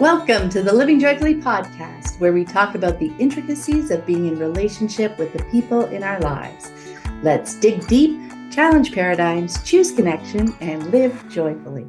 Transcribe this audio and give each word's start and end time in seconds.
Welcome 0.00 0.48
to 0.48 0.60
the 0.60 0.72
Living 0.72 0.98
Joyfully 0.98 1.36
podcast, 1.36 2.18
where 2.18 2.32
we 2.32 2.44
talk 2.44 2.74
about 2.74 2.98
the 2.98 3.12
intricacies 3.20 3.92
of 3.92 4.04
being 4.04 4.26
in 4.26 4.36
relationship 4.40 5.16
with 5.20 5.32
the 5.32 5.44
people 5.52 5.84
in 5.84 6.02
our 6.02 6.18
lives. 6.18 6.72
Let's 7.22 7.54
dig 7.54 7.86
deep, 7.86 8.18
challenge 8.50 8.92
paradigms, 8.92 9.62
choose 9.62 9.92
connection, 9.92 10.52
and 10.60 10.90
live 10.90 11.28
joyfully. 11.28 11.86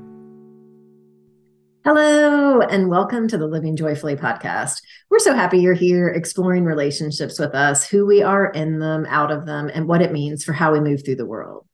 Hello, 1.84 2.62
and 2.62 2.90
welcome 2.90 3.28
to 3.28 3.40
the 3.40 3.48
Living 3.48 3.76
Joyfully 3.76 4.16
podcast. 4.16 4.84
We're 5.10 5.18
so 5.18 5.34
happy 5.34 5.58
you're 5.58 5.74
here 5.74 6.10
exploring 6.10 6.64
relationships 6.64 7.40
with 7.40 7.56
us, 7.56 7.90
who 7.90 8.06
we 8.06 8.22
are 8.22 8.52
in 8.52 8.78
them, 8.78 9.08
out 9.10 9.32
of 9.32 9.48
them, 9.48 9.72
and 9.74 9.88
what 9.88 10.04
it 10.04 10.12
means 10.12 10.44
for 10.44 10.54
how 10.54 10.72
we 10.72 10.80
move 10.80 11.04
through 11.04 11.16
the 11.16 11.26
world. 11.26 11.66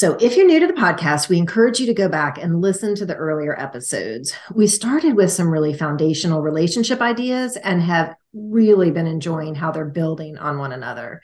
So, 0.00 0.16
if 0.18 0.34
you're 0.34 0.46
new 0.46 0.58
to 0.60 0.66
the 0.66 0.72
podcast, 0.72 1.28
we 1.28 1.36
encourage 1.36 1.78
you 1.78 1.84
to 1.84 1.92
go 1.92 2.08
back 2.08 2.38
and 2.38 2.62
listen 2.62 2.94
to 2.94 3.04
the 3.04 3.16
earlier 3.16 3.54
episodes. 3.60 4.32
We 4.50 4.66
started 4.66 5.14
with 5.14 5.30
some 5.30 5.50
really 5.50 5.74
foundational 5.74 6.40
relationship 6.40 7.02
ideas 7.02 7.58
and 7.58 7.82
have 7.82 8.14
really 8.32 8.90
been 8.90 9.06
enjoying 9.06 9.56
how 9.56 9.72
they're 9.72 9.84
building 9.84 10.38
on 10.38 10.56
one 10.56 10.72
another. 10.72 11.20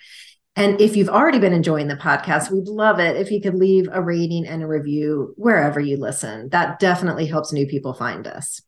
And 0.57 0.79
if 0.79 0.95
you've 0.95 1.09
already 1.09 1.39
been 1.39 1.55
enjoying 1.55 1.89
the 1.89 1.97
podcast, 1.97 2.51
we'd 2.51 2.69
love 2.69 3.01
it 3.01 3.17
if 3.17 3.31
you 3.31 3.41
could 3.41 3.55
leave 3.55 3.89
a 3.91 4.03
rating 4.03 4.47
and 4.47 4.63
a 4.63 4.67
review 4.67 5.33
wherever 5.39 5.81
you 5.81 5.97
listen. 5.97 6.51
That 6.51 6.79
definitely 6.79 7.25
helps 7.25 7.55
new 7.55 7.67
people 7.67 7.95
find 7.95 8.27
us. 8.27 8.61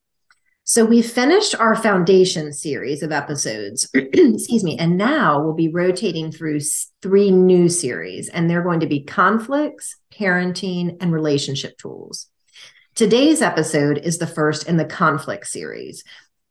So 0.70 0.84
we 0.84 1.00
finished 1.00 1.54
our 1.54 1.74
foundation 1.74 2.52
series 2.52 3.02
of 3.02 3.10
episodes, 3.10 3.88
excuse 3.94 4.62
me, 4.62 4.76
and 4.76 4.98
now 4.98 5.40
we'll 5.42 5.54
be 5.54 5.70
rotating 5.70 6.30
through 6.30 6.60
three 7.00 7.30
new 7.30 7.70
series, 7.70 8.28
and 8.28 8.50
they're 8.50 8.62
going 8.62 8.80
to 8.80 8.86
be 8.86 9.02
conflicts, 9.02 9.96
parenting, 10.12 10.98
and 11.00 11.10
relationship 11.10 11.78
tools. 11.78 12.26
Today's 12.94 13.40
episode 13.40 13.96
is 13.96 14.18
the 14.18 14.26
first 14.26 14.68
in 14.68 14.76
the 14.76 14.84
conflict 14.84 15.46
series, 15.46 16.04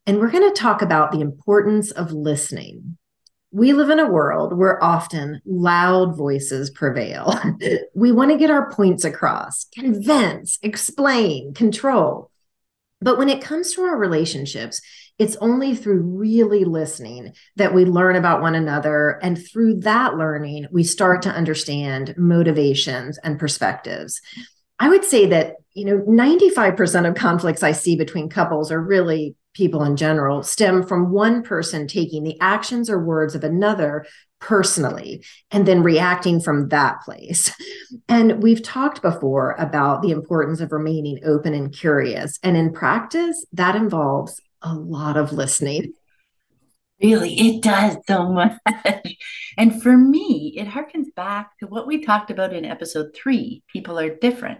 and 0.08 0.18
we're 0.18 0.32
going 0.32 0.52
to 0.52 0.60
talk 0.60 0.82
about 0.82 1.12
the 1.12 1.22
importance 1.22 1.92
of 1.92 2.12
listening. 2.12 2.98
We 3.52 3.74
live 3.74 3.92
in 3.92 4.00
a 4.00 4.10
world 4.10 4.58
where 4.58 4.84
often 4.84 5.44
loud 5.46 6.18
voices 6.18 6.72
prevail. 6.72 7.40
we 7.94 8.12
want 8.12 8.32
to 8.32 8.38
get 8.40 8.50
our 8.50 8.72
points 8.72 9.06
across, 9.06 9.68
convince, 9.76 10.58
explain, 10.64 11.54
control. 11.54 12.32
But 13.02 13.18
when 13.18 13.30
it 13.30 13.42
comes 13.42 13.74
to 13.74 13.84
our 13.84 13.98
relationships, 13.98 14.82
it's 15.20 15.36
only 15.38 15.76
through 15.76 16.02
really 16.02 16.64
listening 16.64 17.34
that 17.56 17.74
we 17.74 17.86
learn 17.86 18.16
about 18.16 18.42
one 18.42 18.56
another. 18.56 19.20
And 19.22 19.38
through 19.38 19.82
that 19.82 20.16
learning, 20.16 20.68
we 20.72 20.84
start 20.84 21.24
to 21.24 21.32
understand 21.32 22.16
motivations 22.18 23.18
and 23.20 23.40
perspectives. 23.40 24.22
I 24.80 24.90
would 24.90 25.04
say 25.04 25.26
that, 25.28 25.56
you 25.74 25.86
know, 25.86 26.00
95% 26.00 27.08
of 27.08 27.16
conflicts 27.16 27.64
I 27.64 27.72
see 27.72 27.96
between 27.96 28.30
couples 28.30 28.72
are 28.72 28.82
really 28.82 29.36
people 29.54 29.84
in 29.84 29.96
general 29.96 30.44
stem 30.44 30.84
from 30.84 31.12
one 31.12 31.42
person 31.42 31.88
taking 31.88 32.24
the 32.24 32.40
actions 32.40 32.90
or 32.90 33.04
words 33.04 33.34
of 33.34 33.44
another 33.44 34.06
personally 34.40 35.24
and 35.52 35.66
then 35.68 35.84
reacting 35.84 36.40
from 36.40 36.70
that 36.70 37.02
place. 37.02 37.52
And 38.08 38.42
we've 38.42 38.62
talked 38.62 39.02
before 39.02 39.56
about 39.58 40.02
the 40.02 40.12
importance 40.12 40.60
of 40.60 40.72
remaining 40.72 41.20
open 41.26 41.54
and 41.54 41.74
curious. 41.74 42.40
And 42.44 42.56
in 42.56 42.74
practice, 42.74 43.46
that 43.54 43.76
involves 43.76 44.40
a 44.62 44.74
lot 44.74 45.18
of 45.18 45.32
listening. 45.32 45.94
Really, 47.02 47.34
it 47.36 47.62
does 47.62 47.98
so 48.08 48.30
much. 48.30 48.58
and 49.58 49.82
for 49.82 49.96
me, 49.96 50.56
it 50.58 50.68
harkens 50.68 51.14
back 51.16 51.58
to 51.60 51.68
what 51.68 51.86
we 51.86 52.04
talked 52.04 52.32
about 52.32 52.54
in 52.54 52.66
episode 52.66 53.16
three 53.16 53.64
people 53.72 54.00
are 54.00 54.16
different. 54.16 54.60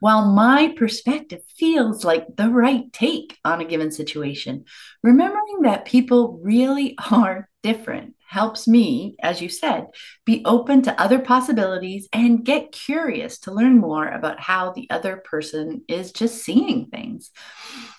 While 0.00 0.30
my 0.32 0.72
perspective 0.76 1.40
feels 1.56 2.04
like 2.04 2.36
the 2.36 2.48
right 2.48 2.92
take 2.92 3.36
on 3.44 3.60
a 3.60 3.64
given 3.64 3.90
situation, 3.90 4.66
remembering 5.02 5.62
that 5.62 5.84
people 5.84 6.38
really 6.40 6.96
are 7.10 7.48
different 7.64 8.14
helps 8.28 8.68
me, 8.68 9.16
as 9.22 9.40
you 9.40 9.48
said, 9.48 9.86
be 10.26 10.42
open 10.44 10.82
to 10.82 11.00
other 11.00 11.18
possibilities 11.18 12.08
and 12.12 12.44
get 12.44 12.72
curious 12.72 13.38
to 13.38 13.52
learn 13.52 13.78
more 13.78 14.06
about 14.06 14.38
how 14.38 14.70
the 14.70 14.86
other 14.90 15.16
person 15.16 15.82
is 15.88 16.12
just 16.12 16.44
seeing 16.44 16.86
things. 16.86 17.30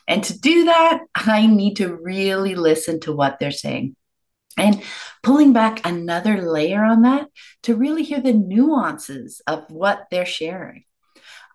And 0.08 0.24
to 0.26 0.40
do 0.40 0.66
that, 0.66 1.00
I 1.16 1.48
need 1.48 1.78
to 1.78 1.96
really 1.96 2.54
listen 2.54 3.00
to 3.02 3.12
what 3.12 3.40
they're 3.40 3.50
saying. 3.50 3.96
And 4.56 4.84
pulling 5.24 5.52
back 5.52 5.84
another 5.84 6.40
layer 6.42 6.84
on 6.84 7.02
that 7.02 7.28
to 7.64 7.75
really 7.75 8.04
hear 8.04 8.22
the 8.22 8.34
nuances 8.34 9.42
of 9.48 9.66
what 9.72 10.06
they're 10.12 10.28
sharing. 10.28 10.84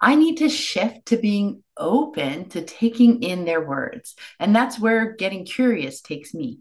I 0.01 0.17
need 0.17 0.39
to 0.39 0.49
shift 0.49 1.07
to 1.07 1.17
being 1.17 1.63
open 1.77 2.49
to 2.51 2.63
taking 2.63 3.23
in 3.23 3.45
their 3.45 3.65
words. 3.65 4.17
And 4.41 4.55
that's 4.55 4.81
where 4.81 5.13
getting 5.13 5.45
curious 5.45 6.01
takes 6.01 6.35
me. 6.35 6.59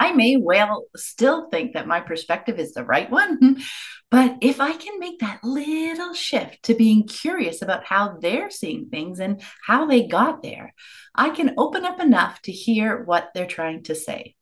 I 0.00 0.12
may 0.12 0.36
well 0.36 0.86
still 0.96 1.48
think 1.50 1.74
that 1.74 1.86
my 1.86 2.00
perspective 2.00 2.58
is 2.58 2.72
the 2.72 2.84
right 2.84 3.10
one. 3.10 3.62
But 4.10 4.38
if 4.40 4.60
I 4.60 4.72
can 4.72 4.98
make 4.98 5.20
that 5.20 5.44
little 5.44 6.14
shift 6.14 6.64
to 6.64 6.74
being 6.74 7.06
curious 7.06 7.62
about 7.62 7.84
how 7.84 8.16
they're 8.18 8.50
seeing 8.50 8.88
things 8.88 9.20
and 9.20 9.40
how 9.64 9.86
they 9.86 10.08
got 10.08 10.42
there, 10.42 10.74
I 11.14 11.30
can 11.30 11.54
open 11.58 11.84
up 11.84 12.00
enough 12.00 12.42
to 12.42 12.52
hear 12.52 13.04
what 13.04 13.30
they're 13.34 13.46
trying 13.46 13.84
to 13.84 13.94
say. 13.94 14.34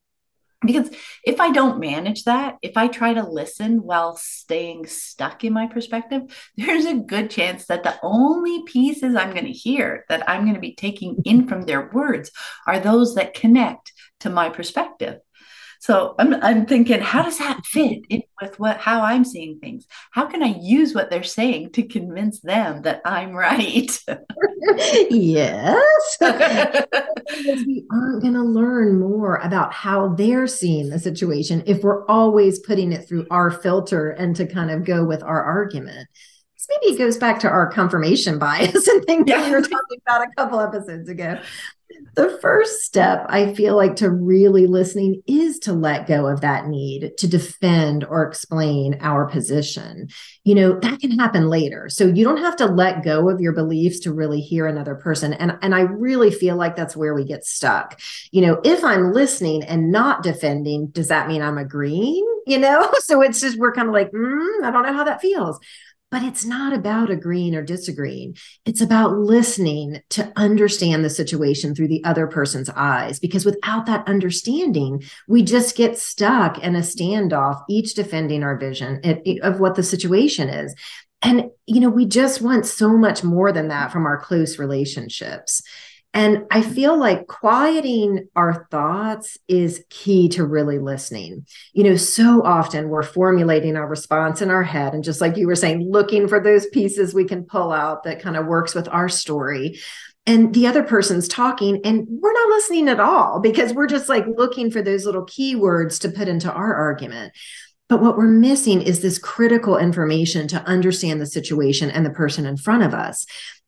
Because 0.64 0.90
if 1.24 1.40
I 1.40 1.52
don't 1.52 1.78
manage 1.78 2.24
that, 2.24 2.56
if 2.62 2.76
I 2.76 2.88
try 2.88 3.14
to 3.14 3.28
listen 3.28 3.82
while 3.82 4.16
staying 4.16 4.86
stuck 4.86 5.44
in 5.44 5.52
my 5.52 5.66
perspective, 5.66 6.22
there's 6.56 6.86
a 6.86 6.94
good 6.94 7.30
chance 7.30 7.66
that 7.66 7.84
the 7.84 7.98
only 8.02 8.64
pieces 8.64 9.14
I'm 9.14 9.32
going 9.32 9.44
to 9.44 9.52
hear 9.52 10.04
that 10.08 10.28
I'm 10.28 10.42
going 10.42 10.54
to 10.54 10.60
be 10.60 10.74
taking 10.74 11.18
in 11.24 11.46
from 11.46 11.62
their 11.62 11.90
words 11.90 12.30
are 12.66 12.80
those 12.80 13.14
that 13.14 13.34
connect 13.34 13.92
to 14.20 14.30
my 14.30 14.48
perspective. 14.48 15.18
So 15.80 16.14
I'm, 16.18 16.34
I'm 16.42 16.66
thinking, 16.66 17.00
how 17.00 17.22
does 17.22 17.38
that 17.38 17.64
fit 17.64 18.04
in 18.08 18.22
with 18.42 18.58
what 18.58 18.78
how 18.78 19.02
I'm 19.02 19.24
seeing 19.24 19.58
things? 19.58 19.86
How 20.10 20.26
can 20.26 20.42
I 20.42 20.58
use 20.60 20.94
what 20.94 21.10
they're 21.10 21.22
saying 21.22 21.70
to 21.72 21.82
convince 21.84 22.40
them 22.40 22.82
that 22.82 23.00
I'm 23.04 23.32
right? 23.32 23.90
yes. 25.10 26.16
we 26.20 27.86
aren't 27.90 28.22
going 28.22 28.34
to 28.34 28.42
learn 28.42 28.98
more 28.98 29.36
about 29.36 29.72
how 29.72 30.08
they're 30.08 30.46
seeing 30.46 30.90
the 30.90 30.98
situation 30.98 31.62
if 31.66 31.82
we're 31.82 32.04
always 32.06 32.58
putting 32.58 32.92
it 32.92 33.08
through 33.08 33.26
our 33.30 33.50
filter 33.50 34.10
and 34.10 34.34
to 34.36 34.46
kind 34.46 34.70
of 34.70 34.84
go 34.84 35.04
with 35.04 35.22
our 35.22 35.42
argument 35.42 36.08
This 36.54 36.66
maybe 36.68 36.94
it 36.94 36.98
goes 36.98 37.16
back 37.16 37.40
to 37.40 37.48
our 37.48 37.70
confirmation 37.70 38.38
bias 38.38 38.86
and 38.88 39.04
things 39.04 39.24
yeah. 39.26 39.40
that 39.40 39.46
we 39.46 39.52
were 39.52 39.62
talking 39.62 39.98
about 40.06 40.26
a 40.26 40.30
couple 40.36 40.60
episodes 40.60 41.08
ago 41.08 41.38
the 42.14 42.38
first 42.42 42.82
step 42.82 43.24
I 43.28 43.54
feel 43.54 43.76
like 43.76 43.96
to 43.96 44.10
really 44.10 44.66
listening 44.66 45.22
is 45.26 45.58
to 45.60 45.72
let 45.72 46.06
go 46.06 46.26
of 46.26 46.40
that 46.40 46.66
need 46.66 47.12
to 47.18 47.28
defend 47.28 48.04
or 48.04 48.26
explain 48.26 48.98
our 49.00 49.26
position. 49.26 50.08
You 50.44 50.54
know, 50.56 50.78
that 50.80 51.00
can 51.00 51.18
happen 51.18 51.48
later. 51.48 51.88
So 51.88 52.06
you 52.06 52.24
don't 52.24 52.42
have 52.42 52.56
to 52.56 52.66
let 52.66 53.04
go 53.04 53.28
of 53.28 53.40
your 53.40 53.52
beliefs 53.52 54.00
to 54.00 54.12
really 54.12 54.40
hear 54.40 54.66
another 54.66 54.96
person. 54.96 55.32
And, 55.32 55.58
and 55.62 55.74
I 55.74 55.82
really 55.82 56.30
feel 56.30 56.56
like 56.56 56.76
that's 56.76 56.96
where 56.96 57.14
we 57.14 57.24
get 57.24 57.44
stuck. 57.44 58.00
You 58.32 58.42
know, 58.42 58.60
if 58.64 58.82
I'm 58.84 59.12
listening 59.12 59.62
and 59.62 59.92
not 59.92 60.22
defending, 60.22 60.88
does 60.88 61.08
that 61.08 61.28
mean 61.28 61.42
I'm 61.42 61.58
agreeing? 61.58 62.24
You 62.46 62.58
know, 62.58 62.90
so 63.00 63.22
it's 63.22 63.40
just, 63.40 63.58
we're 63.58 63.72
kind 63.72 63.88
of 63.88 63.94
like, 63.94 64.10
mm, 64.10 64.64
I 64.64 64.70
don't 64.70 64.82
know 64.82 64.94
how 64.94 65.04
that 65.04 65.20
feels. 65.20 65.58
But 66.10 66.22
it's 66.22 66.44
not 66.44 66.72
about 66.72 67.10
agreeing 67.10 67.54
or 67.54 67.62
disagreeing. 67.62 68.36
It's 68.64 68.80
about 68.80 69.18
listening 69.18 70.00
to 70.10 70.32
understand 70.36 71.04
the 71.04 71.10
situation 71.10 71.74
through 71.74 71.88
the 71.88 72.02
other 72.04 72.26
person's 72.26 72.70
eyes. 72.70 73.18
Because 73.18 73.44
without 73.44 73.84
that 73.86 74.08
understanding, 74.08 75.02
we 75.26 75.42
just 75.42 75.76
get 75.76 75.98
stuck 75.98 76.58
in 76.58 76.74
a 76.74 76.80
standoff, 76.80 77.62
each 77.68 77.94
defending 77.94 78.42
our 78.42 78.56
vision 78.56 79.00
eh, 79.04 79.16
eh, 79.26 79.36
of 79.42 79.60
what 79.60 79.74
the 79.74 79.82
situation 79.82 80.48
is. 80.48 80.74
And, 81.20 81.50
you 81.66 81.80
know, 81.80 81.90
we 81.90 82.06
just 82.06 82.40
want 82.40 82.64
so 82.64 82.96
much 82.96 83.24
more 83.24 83.52
than 83.52 83.68
that 83.68 83.92
from 83.92 84.06
our 84.06 84.18
close 84.18 84.58
relationships. 84.58 85.62
And 86.14 86.46
I 86.50 86.62
feel 86.62 86.98
like 86.98 87.26
quieting 87.26 88.28
our 88.34 88.66
thoughts 88.70 89.36
is 89.46 89.84
key 89.90 90.28
to 90.30 90.44
really 90.44 90.78
listening. 90.78 91.46
You 91.74 91.84
know, 91.84 91.96
so 91.96 92.42
often 92.42 92.88
we're 92.88 93.02
formulating 93.02 93.76
our 93.76 93.86
response 93.86 94.40
in 94.40 94.50
our 94.50 94.62
head. 94.62 94.94
And 94.94 95.04
just 95.04 95.20
like 95.20 95.36
you 95.36 95.46
were 95.46 95.54
saying, 95.54 95.88
looking 95.88 96.26
for 96.26 96.40
those 96.40 96.66
pieces 96.66 97.14
we 97.14 97.24
can 97.24 97.44
pull 97.44 97.72
out 97.72 98.04
that 98.04 98.22
kind 98.22 98.36
of 98.36 98.46
works 98.46 98.74
with 98.74 98.88
our 98.88 99.08
story. 99.08 99.78
And 100.26 100.54
the 100.54 100.66
other 100.66 100.82
person's 100.82 101.28
talking, 101.28 101.80
and 101.84 102.06
we're 102.08 102.32
not 102.32 102.48
listening 102.50 102.88
at 102.88 103.00
all 103.00 103.40
because 103.40 103.72
we're 103.72 103.86
just 103.86 104.08
like 104.08 104.26
looking 104.36 104.70
for 104.70 104.82
those 104.82 105.06
little 105.06 105.24
keywords 105.24 106.00
to 106.00 106.10
put 106.10 106.28
into 106.28 106.52
our 106.52 106.74
argument. 106.74 107.32
But 107.88 108.02
what 108.02 108.18
we're 108.18 108.28
missing 108.28 108.82
is 108.82 109.00
this 109.00 109.18
critical 109.18 109.78
information 109.78 110.46
to 110.48 110.62
understand 110.64 111.20
the 111.20 111.26
situation 111.26 111.90
and 111.90 112.04
the 112.04 112.10
person 112.10 112.44
in 112.44 112.58
front 112.58 112.82
of 112.82 112.92
us. 112.92 113.24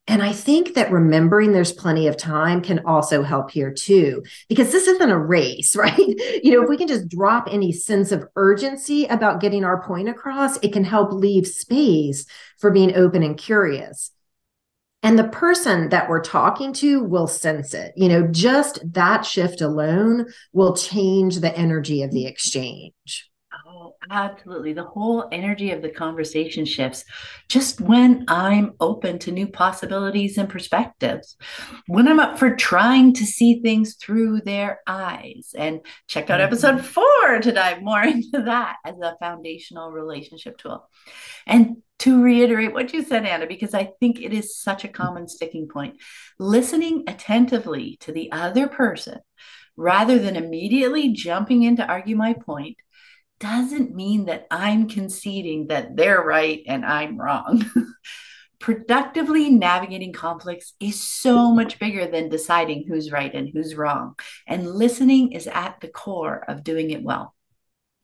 And 0.06 0.22
I 0.22 0.32
think 0.32 0.74
that 0.74 0.90
remembering 0.90 1.52
there's 1.52 1.72
plenty 1.72 2.08
of 2.08 2.16
time 2.16 2.62
can 2.62 2.80
also 2.84 3.22
help 3.22 3.50
here 3.52 3.72
too, 3.72 4.24
because 4.48 4.72
this 4.72 4.88
isn't 4.88 5.10
a 5.10 5.18
race, 5.18 5.76
right? 5.76 5.98
You 6.42 6.52
know, 6.52 6.62
if 6.62 6.68
we 6.68 6.76
can 6.76 6.88
just 6.88 7.08
drop 7.08 7.48
any 7.50 7.72
sense 7.72 8.10
of 8.10 8.26
urgency 8.34 9.04
about 9.06 9.40
getting 9.40 9.64
our 9.64 9.82
point 9.82 10.08
across, 10.08 10.56
it 10.62 10.72
can 10.72 10.84
help 10.84 11.12
leave 11.12 11.46
space 11.46 12.26
for 12.58 12.70
being 12.72 12.96
open 12.96 13.22
and 13.22 13.36
curious. 13.36 14.10
and 15.02 15.18
the 15.18 15.28
person 15.28 15.88
that 15.90 16.08
we're 16.10 16.20
talking 16.22 16.72
to 16.74 17.02
will 17.02 17.26
sense 17.26 17.72
it. 17.74 17.92
You 17.96 18.08
know, 18.08 18.26
just 18.26 18.80
that 18.92 19.24
shift 19.24 19.60
alone 19.62 20.26
will 20.52 20.76
change 20.76 21.38
the 21.40 21.56
energy 21.56 22.02
of 22.02 22.10
the 22.10 22.26
exchange. 22.26 23.29
Oh, 23.72 23.94
absolutely. 24.10 24.72
The 24.72 24.84
whole 24.84 25.28
energy 25.30 25.70
of 25.70 25.80
the 25.80 25.90
conversation 25.90 26.64
shifts 26.64 27.04
just 27.48 27.80
when 27.80 28.24
I'm 28.26 28.72
open 28.80 29.20
to 29.20 29.30
new 29.30 29.46
possibilities 29.46 30.38
and 30.38 30.48
perspectives. 30.48 31.36
When 31.86 32.08
I'm 32.08 32.18
up 32.18 32.36
for 32.36 32.56
trying 32.56 33.14
to 33.14 33.24
see 33.24 33.60
things 33.60 33.94
through 33.94 34.40
their 34.40 34.80
eyes. 34.88 35.54
And 35.56 35.82
check 36.08 36.30
out 36.30 36.40
episode 36.40 36.78
mm-hmm. 36.78 36.86
four 36.86 37.40
to 37.42 37.52
dive 37.52 37.82
more 37.82 38.02
into 38.04 38.42
that 38.46 38.76
as 38.84 38.96
a 39.00 39.16
foundational 39.20 39.92
relationship 39.92 40.58
tool. 40.58 40.88
And 41.46 41.76
to 42.00 42.22
reiterate 42.22 42.72
what 42.72 42.92
you 42.92 43.04
said, 43.04 43.24
Anna, 43.24 43.46
because 43.46 43.74
I 43.74 43.92
think 44.00 44.20
it 44.20 44.32
is 44.32 44.58
such 44.58 44.84
a 44.84 44.88
common 44.88 45.28
sticking 45.28 45.68
point. 45.68 45.94
Listening 46.40 47.04
attentively 47.06 47.98
to 48.00 48.10
the 48.10 48.32
other 48.32 48.66
person 48.66 49.20
rather 49.76 50.18
than 50.18 50.34
immediately 50.34 51.12
jumping 51.12 51.62
in 51.62 51.76
to 51.76 51.86
argue 51.86 52.16
my 52.16 52.32
point 52.32 52.76
doesn't 53.40 53.94
mean 53.94 54.26
that 54.26 54.46
I'm 54.50 54.88
conceding 54.88 55.66
that 55.68 55.96
they're 55.96 56.22
right 56.22 56.62
and 56.66 56.84
I'm 56.84 57.18
wrong. 57.18 57.64
Productively 58.60 59.48
navigating 59.48 60.12
conflicts 60.12 60.74
is 60.78 61.00
so 61.00 61.52
much 61.52 61.78
bigger 61.78 62.06
than 62.06 62.28
deciding 62.28 62.84
who's 62.86 63.10
right 63.10 63.34
and 63.34 63.48
who's 63.48 63.74
wrong. 63.74 64.16
And 64.46 64.70
listening 64.70 65.32
is 65.32 65.46
at 65.46 65.80
the 65.80 65.88
core 65.88 66.44
of 66.46 66.62
doing 66.62 66.90
it 66.90 67.02
well 67.02 67.34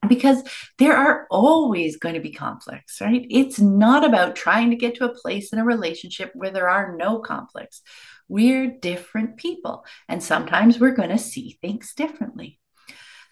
because 0.08 0.42
there 0.78 0.96
are 0.96 1.26
always 1.30 1.96
going 1.96 2.14
to 2.14 2.20
be 2.20 2.32
conflicts, 2.32 3.00
right? 3.00 3.26
It's 3.28 3.58
not 3.60 4.04
about 4.04 4.36
trying 4.36 4.70
to 4.70 4.76
get 4.76 4.94
to 4.96 5.04
a 5.04 5.14
place 5.14 5.52
in 5.52 5.58
a 5.58 5.64
relationship 5.64 6.30
where 6.34 6.50
there 6.50 6.68
are 6.68 6.96
no 6.96 7.18
conflicts. 7.18 7.82
We're 8.28 8.66
different 8.66 9.36
people, 9.36 9.84
and 10.08 10.22
sometimes 10.22 10.80
we're 10.80 10.94
going 10.94 11.10
to 11.10 11.18
see 11.18 11.58
things 11.60 11.92
differently. 11.94 12.58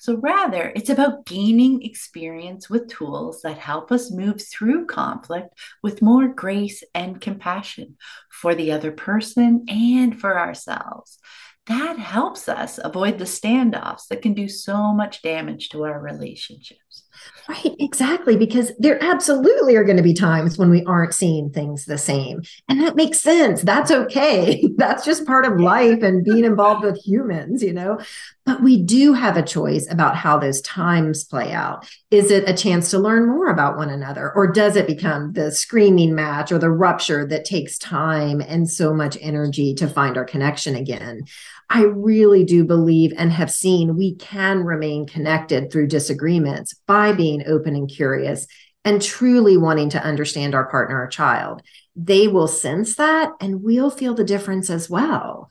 So, 0.04 0.18
rather, 0.18 0.70
it's 0.76 0.90
about 0.90 1.24
gaining 1.24 1.80
experience 1.82 2.68
with 2.68 2.90
tools 2.90 3.40
that 3.40 3.56
help 3.56 3.90
us 3.90 4.10
move 4.10 4.38
through 4.42 4.84
conflict 4.84 5.58
with 5.82 6.02
more 6.02 6.28
grace 6.28 6.84
and 6.94 7.18
compassion 7.18 7.96
for 8.30 8.54
the 8.54 8.70
other 8.70 8.92
person 8.92 9.64
and 9.66 10.20
for 10.20 10.38
ourselves 10.38 11.18
that 11.66 11.98
helps 11.98 12.48
us 12.48 12.78
avoid 12.82 13.18
the 13.18 13.24
standoffs 13.24 14.08
that 14.08 14.20
can 14.20 14.34
do 14.34 14.48
so 14.48 14.92
much 14.92 15.22
damage 15.22 15.70
to 15.70 15.84
our 15.84 15.98
relationships. 15.98 17.04
Right, 17.48 17.74
exactly. 17.78 18.36
Because 18.36 18.72
there 18.78 19.02
absolutely 19.02 19.74
are 19.76 19.84
going 19.84 19.96
to 19.96 20.02
be 20.02 20.12
times 20.12 20.58
when 20.58 20.68
we 20.68 20.84
aren't 20.84 21.14
seeing 21.14 21.50
things 21.50 21.86
the 21.86 21.96
same. 21.96 22.42
And 22.68 22.80
that 22.80 22.96
makes 22.96 23.20
sense. 23.20 23.62
That's 23.62 23.90
okay. 23.90 24.68
That's 24.76 25.06
just 25.06 25.26
part 25.26 25.46
of 25.46 25.58
life 25.58 26.02
and 26.02 26.24
being 26.24 26.44
involved 26.44 26.84
with 26.84 27.02
humans, 27.02 27.62
you 27.62 27.72
know. 27.72 27.98
But 28.46 28.62
we 28.62 28.82
do 28.82 29.14
have 29.14 29.38
a 29.38 29.42
choice 29.42 29.90
about 29.90 30.16
how 30.16 30.38
those 30.38 30.60
times 30.60 31.24
play 31.24 31.52
out. 31.52 31.88
Is 32.10 32.30
it 32.30 32.46
a 32.46 32.54
chance 32.54 32.90
to 32.90 32.98
learn 32.98 33.26
more 33.26 33.48
about 33.48 33.78
one 33.78 33.88
another? 33.88 34.30
Or 34.34 34.46
does 34.52 34.76
it 34.76 34.86
become 34.86 35.32
the 35.32 35.50
screaming 35.50 36.14
match 36.14 36.52
or 36.52 36.58
the 36.58 36.70
rupture 36.70 37.26
that 37.26 37.46
takes 37.46 37.78
time 37.78 38.42
and 38.42 38.68
so 38.68 38.92
much 38.92 39.16
energy 39.20 39.74
to 39.76 39.88
find 39.88 40.18
our 40.18 40.26
connection 40.26 40.74
again? 40.74 41.22
I 41.70 41.84
really 41.84 42.44
do 42.44 42.64
believe 42.64 43.14
and 43.16 43.32
have 43.32 43.50
seen 43.50 43.96
we 43.96 44.14
can 44.16 44.62
remain 44.64 45.06
connected 45.06 45.72
through 45.72 45.86
disagreements 45.86 46.74
by 46.86 47.12
being 47.12 47.44
open 47.46 47.74
and 47.74 47.88
curious 47.88 48.46
and 48.84 49.00
truly 49.00 49.56
wanting 49.56 49.88
to 49.90 50.04
understand 50.04 50.54
our 50.54 50.68
partner 50.68 51.02
or 51.02 51.06
child. 51.06 51.62
They 51.96 52.28
will 52.28 52.48
sense 52.48 52.96
that 52.96 53.32
and 53.40 53.62
we'll 53.62 53.90
feel 53.90 54.14
the 54.14 54.24
difference 54.24 54.68
as 54.68 54.90
well. 54.90 55.50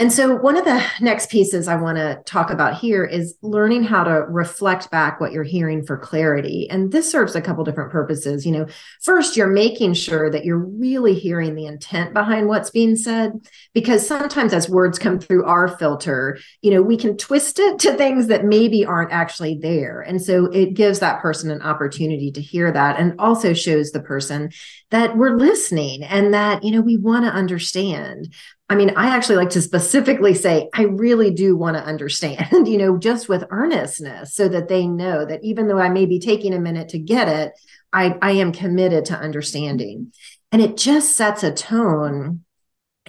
And 0.00 0.12
so, 0.12 0.36
one 0.36 0.56
of 0.56 0.64
the 0.64 0.80
next 1.00 1.28
pieces 1.28 1.66
I 1.66 1.74
want 1.74 1.98
to 1.98 2.22
talk 2.24 2.50
about 2.50 2.78
here 2.78 3.04
is 3.04 3.34
learning 3.42 3.82
how 3.82 4.04
to 4.04 4.22
reflect 4.28 4.92
back 4.92 5.20
what 5.20 5.32
you're 5.32 5.42
hearing 5.42 5.84
for 5.84 5.98
clarity. 5.98 6.70
And 6.70 6.92
this 6.92 7.10
serves 7.10 7.34
a 7.34 7.40
couple 7.40 7.64
different 7.64 7.90
purposes. 7.90 8.46
You 8.46 8.52
know, 8.52 8.66
first, 9.02 9.36
you're 9.36 9.48
making 9.48 9.94
sure 9.94 10.30
that 10.30 10.44
you're 10.44 10.56
really 10.56 11.14
hearing 11.14 11.56
the 11.56 11.66
intent 11.66 12.14
behind 12.14 12.46
what's 12.46 12.70
being 12.70 12.94
said, 12.94 13.32
because 13.74 14.06
sometimes 14.06 14.52
as 14.52 14.68
words 14.68 15.00
come 15.00 15.18
through 15.18 15.44
our 15.46 15.66
filter, 15.66 16.38
you 16.62 16.70
know, 16.70 16.80
we 16.80 16.96
can 16.96 17.16
twist 17.16 17.58
it 17.58 17.80
to 17.80 17.94
things 17.94 18.28
that 18.28 18.44
maybe 18.44 18.84
aren't 18.86 19.10
actually 19.10 19.58
there. 19.60 20.00
And 20.02 20.22
so, 20.22 20.44
it 20.46 20.74
gives 20.74 21.00
that 21.00 21.20
person 21.20 21.50
an 21.50 21.62
opportunity 21.62 22.30
to 22.30 22.40
hear 22.40 22.70
that 22.70 23.00
and 23.00 23.18
also 23.18 23.52
shows 23.52 23.90
the 23.90 24.00
person 24.00 24.50
that 24.90 25.16
we're 25.16 25.36
listening 25.36 26.02
and 26.02 26.32
that, 26.32 26.64
you 26.64 26.70
know, 26.70 26.80
we 26.80 26.96
want 26.96 27.24
to 27.24 27.32
understand. 27.32 28.32
I 28.70 28.74
mean, 28.74 28.90
I 28.96 29.14
actually 29.14 29.36
like 29.36 29.50
to 29.50 29.62
specifically 29.62 30.34
say, 30.34 30.68
I 30.74 30.82
really 30.82 31.30
do 31.30 31.56
want 31.56 31.76
to 31.76 31.84
understand, 31.84 32.48
you 32.68 32.78
know, 32.78 32.98
just 32.98 33.28
with 33.28 33.44
earnestness 33.50 34.34
so 34.34 34.48
that 34.48 34.68
they 34.68 34.86
know 34.86 35.24
that 35.24 35.44
even 35.44 35.68
though 35.68 35.78
I 35.78 35.88
may 35.88 36.06
be 36.06 36.20
taking 36.20 36.54
a 36.54 36.60
minute 36.60 36.90
to 36.90 36.98
get 36.98 37.28
it, 37.28 37.52
I, 37.92 38.16
I 38.20 38.32
am 38.32 38.52
committed 38.52 39.06
to 39.06 39.18
understanding. 39.18 40.12
And 40.52 40.62
it 40.62 40.76
just 40.76 41.16
sets 41.16 41.42
a 41.42 41.52
tone 41.52 42.44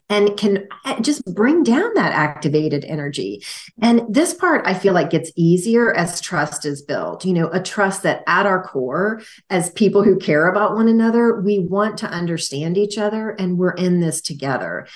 and 0.10 0.36
can 0.38 0.68
eh, 0.86 1.00
just 1.02 1.24
bring 1.34 1.64
down 1.64 1.94
that 1.94 2.12
activated 2.14 2.84
energy. 2.86 3.44
And 3.82 4.02
this 4.10 4.34
part 4.34 4.66
I 4.66 4.74
feel 4.74 4.94
like 4.94 5.12
gets 5.12 5.32
easier 5.36 5.94
as 5.94 6.20
trust 6.20 6.66
is 6.66 6.82
built. 6.82 7.26
You 7.26 7.34
know, 7.34 7.50
a 7.50 7.62
trust 7.62 8.04
that 8.04 8.24
at 8.28 8.46
our 8.46 8.64
core, 8.64 9.22
as 9.50 9.70
people 9.72 10.04
who 10.04 10.18
care 10.18 10.48
about 10.48 10.76
one 10.76 10.88
another, 10.88 11.40
we 11.40 11.60
want 11.60 11.98
to 12.00 12.08
understand 12.08 12.78
each 12.78 12.98
other 12.98 13.30
and 13.30 13.58
we're 13.58 13.72
in 13.72 14.00
this 14.00 14.22
together. 14.22 14.88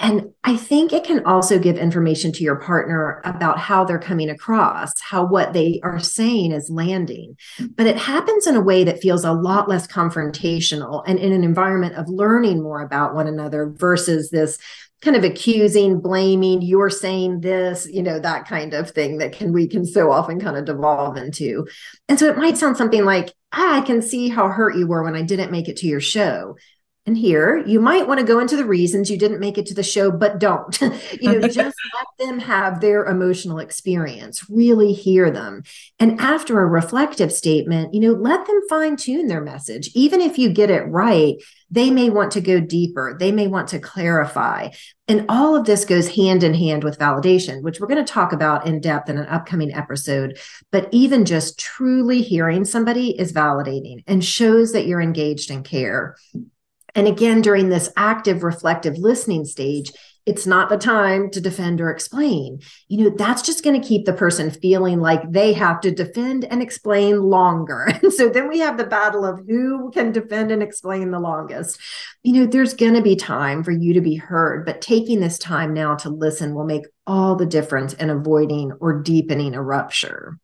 And 0.00 0.32
I 0.44 0.56
think 0.56 0.92
it 0.92 1.04
can 1.04 1.24
also 1.26 1.58
give 1.58 1.76
information 1.76 2.32
to 2.32 2.42
your 2.42 2.56
partner 2.56 3.20
about 3.24 3.58
how 3.58 3.84
they're 3.84 3.98
coming 3.98 4.30
across, 4.30 4.98
how 5.00 5.26
what 5.26 5.52
they 5.52 5.78
are 5.82 5.98
saying 5.98 6.52
is 6.52 6.70
landing. 6.70 7.36
But 7.76 7.86
it 7.86 7.98
happens 7.98 8.46
in 8.46 8.56
a 8.56 8.62
way 8.62 8.82
that 8.84 9.02
feels 9.02 9.24
a 9.24 9.32
lot 9.32 9.68
less 9.68 9.86
confrontational 9.86 11.04
and 11.06 11.18
in 11.18 11.32
an 11.32 11.44
environment 11.44 11.96
of 11.96 12.08
learning 12.08 12.62
more 12.62 12.80
about 12.82 13.14
one 13.14 13.26
another 13.26 13.74
versus 13.76 14.30
this 14.30 14.58
kind 15.02 15.16
of 15.16 15.24
accusing, 15.24 16.00
blaming, 16.00 16.62
you're 16.62 16.90
saying 16.90 17.40
this, 17.40 17.86
you 17.90 18.02
know, 18.02 18.18
that 18.18 18.46
kind 18.46 18.72
of 18.72 18.90
thing 18.90 19.18
that 19.18 19.32
can 19.32 19.52
we 19.52 19.66
can 19.66 19.84
so 19.84 20.10
often 20.10 20.40
kind 20.40 20.56
of 20.56 20.64
devolve 20.64 21.18
into. 21.18 21.66
And 22.08 22.18
so 22.18 22.26
it 22.26 22.38
might 22.38 22.56
sound 22.56 22.78
something 22.78 23.04
like, 23.04 23.34
ah, 23.52 23.78
I 23.78 23.80
can 23.82 24.00
see 24.00 24.28
how 24.28 24.48
hurt 24.48 24.76
you 24.76 24.86
were 24.86 25.02
when 25.02 25.16
I 25.16 25.22
didn't 25.22 25.52
make 25.52 25.68
it 25.68 25.76
to 25.78 25.86
your 25.86 26.00
show 26.00 26.56
and 27.10 27.18
here 27.18 27.56
you 27.66 27.80
might 27.80 28.06
want 28.06 28.20
to 28.20 28.26
go 28.26 28.38
into 28.38 28.56
the 28.56 28.64
reasons 28.64 29.10
you 29.10 29.18
didn't 29.18 29.40
make 29.40 29.58
it 29.58 29.66
to 29.66 29.74
the 29.74 29.82
show 29.82 30.12
but 30.12 30.38
don't. 30.38 30.80
You 31.20 31.32
know 31.32 31.48
just 31.48 31.76
let 31.94 32.06
them 32.18 32.38
have 32.38 32.80
their 32.80 33.04
emotional 33.04 33.58
experience 33.58 34.48
really 34.48 34.92
hear 34.92 35.30
them. 35.30 35.64
And 35.98 36.20
after 36.20 36.60
a 36.60 36.66
reflective 36.66 37.32
statement 37.32 37.92
you 37.92 38.00
know 38.00 38.12
let 38.12 38.46
them 38.46 38.60
fine 38.68 38.96
tune 38.96 39.26
their 39.26 39.40
message. 39.40 39.90
Even 39.94 40.20
if 40.20 40.38
you 40.38 40.50
get 40.50 40.70
it 40.70 40.82
right 40.82 41.36
they 41.72 41.90
may 41.90 42.10
want 42.10 42.32
to 42.32 42.40
go 42.40 42.60
deeper. 42.60 43.16
They 43.18 43.32
may 43.32 43.46
want 43.46 43.68
to 43.68 43.78
clarify. 43.78 44.70
And 45.06 45.26
all 45.28 45.56
of 45.56 45.66
this 45.66 45.84
goes 45.84 46.14
hand 46.14 46.42
in 46.42 46.54
hand 46.54 46.84
with 46.84 46.98
validation 46.98 47.62
which 47.62 47.80
we're 47.80 47.88
going 47.88 48.04
to 48.04 48.12
talk 48.12 48.32
about 48.32 48.66
in 48.66 48.80
depth 48.80 49.08
in 49.08 49.18
an 49.18 49.26
upcoming 49.26 49.74
episode. 49.74 50.38
But 50.70 50.88
even 50.92 51.24
just 51.24 51.58
truly 51.58 52.22
hearing 52.22 52.64
somebody 52.64 53.18
is 53.18 53.32
validating 53.32 54.04
and 54.06 54.24
shows 54.24 54.72
that 54.72 54.86
you're 54.86 55.00
engaged 55.00 55.50
and 55.50 55.64
care 55.64 56.14
and 56.94 57.06
again, 57.06 57.40
during 57.40 57.68
this 57.68 57.92
active 57.96 58.42
reflective 58.42 58.98
listening 58.98 59.44
stage, 59.44 59.92
it's 60.26 60.46
not 60.46 60.68
the 60.68 60.76
time 60.76 61.30
to 61.30 61.40
defend 61.40 61.80
or 61.80 61.90
explain. 61.90 62.60
You 62.88 63.04
know, 63.04 63.16
that's 63.16 63.42
just 63.42 63.64
going 63.64 63.80
to 63.80 63.86
keep 63.86 64.04
the 64.04 64.12
person 64.12 64.50
feeling 64.50 65.00
like 65.00 65.30
they 65.30 65.52
have 65.54 65.80
to 65.80 65.90
defend 65.90 66.44
and 66.44 66.62
explain 66.62 67.22
longer. 67.22 67.88
And 68.02 68.12
so 68.12 68.28
then 68.28 68.48
we 68.48 68.58
have 68.60 68.76
the 68.76 68.86
battle 68.86 69.24
of 69.24 69.40
who 69.46 69.90
can 69.92 70.12
defend 70.12 70.50
and 70.50 70.62
explain 70.62 71.10
the 71.10 71.20
longest. 71.20 71.78
You 72.22 72.32
know, 72.34 72.46
there's 72.46 72.74
going 72.74 72.94
to 72.94 73.02
be 73.02 73.16
time 73.16 73.62
for 73.62 73.72
you 73.72 73.94
to 73.94 74.00
be 74.00 74.16
heard, 74.16 74.64
but 74.64 74.80
taking 74.80 75.20
this 75.20 75.38
time 75.38 75.74
now 75.74 75.96
to 75.96 76.08
listen 76.08 76.54
will 76.54 76.64
make 76.64 76.86
all 77.06 77.36
the 77.36 77.46
difference 77.46 77.92
in 77.94 78.10
avoiding 78.10 78.72
or 78.80 79.02
deepening 79.02 79.54
a 79.54 79.62
rupture 79.62 80.38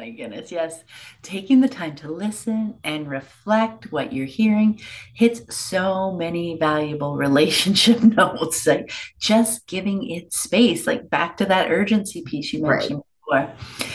my 0.00 0.10
goodness. 0.10 0.50
Yes. 0.50 0.82
Taking 1.20 1.60
the 1.60 1.68
time 1.68 1.94
to 1.96 2.10
listen 2.10 2.76
and 2.82 3.08
reflect 3.08 3.92
what 3.92 4.14
you're 4.14 4.24
hearing 4.24 4.80
hits 5.14 5.54
so 5.54 6.12
many 6.12 6.56
valuable 6.58 7.16
relationship 7.26 8.02
notes. 8.02 8.66
Like 8.66 8.90
just 9.18 9.66
giving 9.66 10.08
it 10.10 10.32
space, 10.32 10.86
like 10.86 11.10
back 11.10 11.36
to 11.36 11.46
that 11.46 11.70
urgency 11.70 12.22
piece 12.22 12.52
you 12.52 12.62
mentioned 12.62 13.02
right. 13.30 13.54
before. 13.54 13.86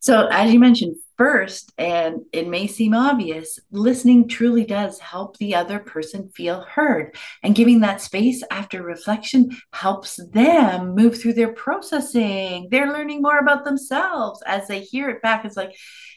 So, 0.00 0.26
as 0.26 0.52
you 0.52 0.58
mentioned, 0.58 0.96
first, 1.16 1.72
and 1.78 2.22
it 2.32 2.48
may 2.48 2.66
seem 2.66 2.94
obvious, 2.94 3.58
listening 3.70 4.28
truly 4.28 4.64
does 4.64 4.98
help 4.98 5.36
the 5.36 5.54
other 5.54 5.78
person 5.78 6.28
feel 6.30 6.62
heard. 6.62 7.16
And 7.42 7.54
giving 7.54 7.80
that 7.80 8.00
space 8.00 8.42
after 8.50 8.82
reflection 8.82 9.56
helps 9.72 10.16
them 10.32 10.94
move 10.94 11.20
through 11.20 11.34
their 11.34 11.52
processing. 11.52 12.68
They're 12.70 12.92
learning 12.92 13.22
more 13.22 13.38
about 13.38 13.64
themselves 13.64 14.42
as 14.46 14.68
they 14.68 14.80
hear 14.80 15.08
it 15.10 15.22
back. 15.22 15.44
It's 15.44 15.56
like, 15.56 15.74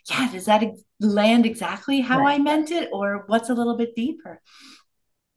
yeah, 0.10 0.32
does 0.32 0.46
that 0.46 0.64
land 1.00 1.46
exactly 1.46 2.02
how 2.02 2.20
right. 2.20 2.36
I 2.36 2.44
meant 2.44 2.72
it? 2.72 2.90
Or 2.92 3.24
what's 3.28 3.50
a 3.50 3.54
little 3.56 3.78
bit 3.78 3.96
deeper? 3.96 4.42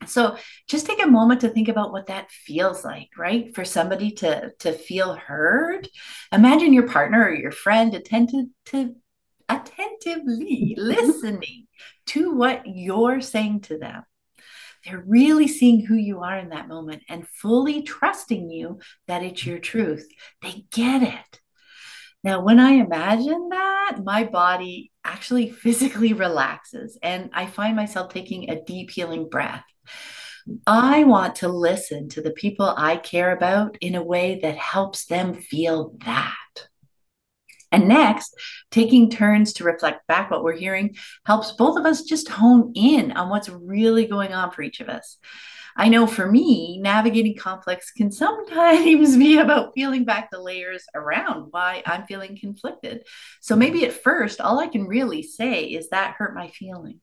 So 0.07 0.37
just 0.67 0.85
take 0.85 1.01
a 1.01 1.07
moment 1.07 1.41
to 1.41 1.49
think 1.49 1.69
about 1.69 1.91
what 1.91 2.07
that 2.07 2.29
feels 2.29 2.83
like, 2.83 3.09
right? 3.17 3.55
For 3.55 3.63
somebody 3.63 4.11
to 4.11 4.51
to 4.59 4.73
feel 4.73 5.15
heard. 5.15 5.87
Imagine 6.31 6.73
your 6.73 6.87
partner 6.87 7.23
or 7.23 7.33
your 7.33 7.51
friend 7.51 7.93
attentive 7.93 8.45
to 8.65 8.95
attentively 9.53 10.75
listening 10.77 11.67
to 12.07 12.35
what 12.35 12.63
you're 12.65 13.21
saying 13.21 13.61
to 13.61 13.77
them. 13.77 14.03
They're 14.85 15.03
really 15.05 15.47
seeing 15.47 15.85
who 15.85 15.95
you 15.95 16.21
are 16.21 16.37
in 16.37 16.49
that 16.49 16.67
moment 16.67 17.03
and 17.07 17.27
fully 17.27 17.83
trusting 17.83 18.49
you 18.49 18.79
that 19.07 19.23
it's 19.23 19.45
your 19.45 19.59
truth. 19.59 20.07
They 20.41 20.65
get 20.71 21.03
it. 21.03 21.39
Now, 22.23 22.41
when 22.41 22.59
I 22.59 22.71
imagine 22.71 23.49
that, 23.49 23.99
my 24.03 24.23
body 24.23 24.91
actually 25.03 25.49
physically 25.63 26.13
relaxes 26.13 26.97
and 27.01 27.29
I 27.33 27.45
find 27.45 27.75
myself 27.75 28.13
taking 28.13 28.49
a 28.49 28.63
deep 28.63 28.91
healing 28.91 29.29
breath. 29.29 29.63
I 30.67 31.05
want 31.05 31.37
to 31.37 31.47
listen 31.47 32.09
to 32.09 32.21
the 32.21 32.31
people 32.31 32.73
I 32.77 32.97
care 32.97 33.33
about 33.33 33.77
in 33.79 33.95
a 33.95 34.03
way 34.03 34.39
that 34.41 34.57
helps 34.57 35.05
them 35.05 35.35
feel 35.35 35.95
that. 36.05 36.67
And 37.73 37.87
next, 37.87 38.39
taking 38.69 39.09
turns 39.09 39.53
to 39.53 39.63
reflect 39.63 40.05
back 40.07 40.29
what 40.29 40.43
we're 40.43 40.53
hearing 40.53 40.95
helps 41.25 41.53
both 41.53 41.77
of 41.77 41.87
us 41.87 42.03
just 42.03 42.29
hone 42.29 42.71
in 42.75 43.11
on 43.13 43.29
what's 43.29 43.49
really 43.49 44.05
going 44.05 44.31
on 44.31 44.51
for 44.51 44.61
each 44.61 44.79
of 44.79 44.89
us. 44.89 45.17
I 45.75 45.89
know 45.89 46.05
for 46.05 46.31
me, 46.31 46.77
navigating 46.79 47.35
conflicts 47.35 47.89
can 47.89 48.11
sometimes 48.11 49.17
be 49.17 49.39
about 49.39 49.73
peeling 49.73 50.05
back 50.05 50.29
the 50.29 50.39
layers 50.39 50.83
around 50.93 51.47
why 51.49 51.81
I'm 51.87 52.05
feeling 52.05 52.37
conflicted. 52.39 53.07
So 53.41 53.55
maybe 53.55 53.83
at 53.85 54.03
first, 54.03 54.39
all 54.39 54.59
I 54.59 54.67
can 54.67 54.85
really 54.85 55.23
say 55.23 55.63
is 55.63 55.89
that 55.89 56.13
hurt 56.15 56.35
my 56.35 56.49
feelings. 56.49 57.01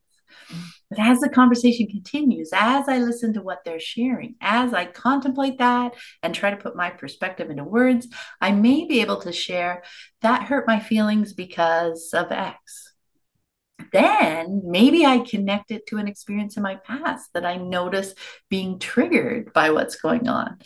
But 0.88 0.99
as 0.99 1.20
the 1.20 1.28
conversation 1.28 1.87
continues, 1.87 2.50
as 2.52 2.88
I 2.88 2.99
listen 2.99 3.32
to 3.34 3.42
what 3.42 3.60
they're 3.64 3.80
sharing, 3.80 4.34
as 4.40 4.75
I 4.75 4.87
contemplate 4.87 5.58
that 5.58 5.94
and 6.22 6.34
try 6.34 6.50
to 6.50 6.56
put 6.56 6.76
my 6.76 6.90
perspective 6.90 7.49
into 7.50 7.64
words, 7.64 8.08
I 8.40 8.52
may 8.52 8.87
be 8.87 9.00
able 9.00 9.20
to 9.22 9.32
share 9.32 9.84
that 10.22 10.44
hurt 10.44 10.66
my 10.66 10.80
feelings 10.80 11.32
because 11.32 12.10
of 12.12 12.32
X. 12.32 12.92
Then 13.92 14.62
maybe 14.64 15.06
I 15.06 15.20
connect 15.20 15.70
it 15.70 15.87
to 15.88 15.96
an 15.96 16.08
experience 16.08 16.56
in 16.56 16.62
my 16.62 16.76
past 16.76 17.30
that 17.34 17.46
I 17.46 17.56
notice 17.56 18.14
being 18.49 18.78
triggered 18.78 19.52
by 19.52 19.70
what's 19.70 19.96
going 19.96 20.28
on. 20.28 20.58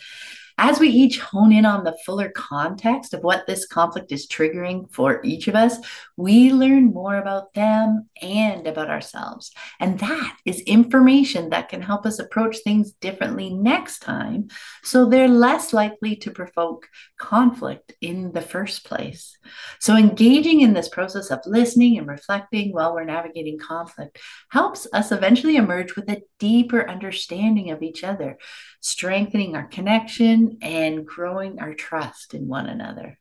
As 0.57 0.79
we 0.79 0.87
each 0.87 1.19
hone 1.19 1.51
in 1.51 1.65
on 1.65 1.83
the 1.83 1.97
fuller 2.05 2.29
context 2.29 3.13
of 3.13 3.21
what 3.21 3.45
this 3.45 3.65
conflict 3.65 4.11
is 4.11 4.27
triggering 4.27 4.91
for 4.91 5.19
each 5.23 5.47
of 5.47 5.55
us, 5.55 5.77
we 6.15 6.51
learn 6.51 6.93
more 6.93 7.17
about 7.17 7.53
them 7.53 8.09
and 8.21 8.65
about 8.65 8.89
ourselves. 8.89 9.51
And 9.79 9.99
that 9.99 10.37
is 10.45 10.61
information 10.61 11.49
that 11.49 11.69
can 11.69 11.81
help 11.81 12.05
us 12.05 12.19
approach 12.19 12.57
things 12.63 12.93
differently 12.93 13.53
next 13.53 13.99
time 13.99 14.47
so 14.83 15.05
they're 15.05 15.27
less 15.27 15.73
likely 15.73 16.15
to 16.17 16.31
provoke 16.31 16.87
conflict 17.17 17.93
in 18.01 18.31
the 18.31 18.41
first 18.41 18.85
place. 18.85 19.37
So, 19.79 19.95
engaging 19.95 20.61
in 20.61 20.73
this 20.73 20.89
process 20.89 21.31
of 21.31 21.39
listening 21.45 21.97
and 21.97 22.07
reflecting 22.07 22.71
while 22.71 22.93
we're 22.93 23.03
navigating 23.03 23.59
conflict 23.59 24.19
helps 24.51 24.87
us 24.93 25.11
eventually 25.11 25.57
emerge 25.57 25.95
with 25.95 26.09
a 26.09 26.21
deeper 26.39 26.89
understanding 26.89 27.71
of 27.71 27.81
each 27.81 28.03
other, 28.03 28.37
strengthening 28.81 29.55
our 29.55 29.67
connection 29.67 30.57
and 30.61 31.05
growing 31.05 31.59
our 31.59 31.73
trust 31.73 32.33
in 32.33 32.47
one 32.47 32.67
another. 32.67 33.17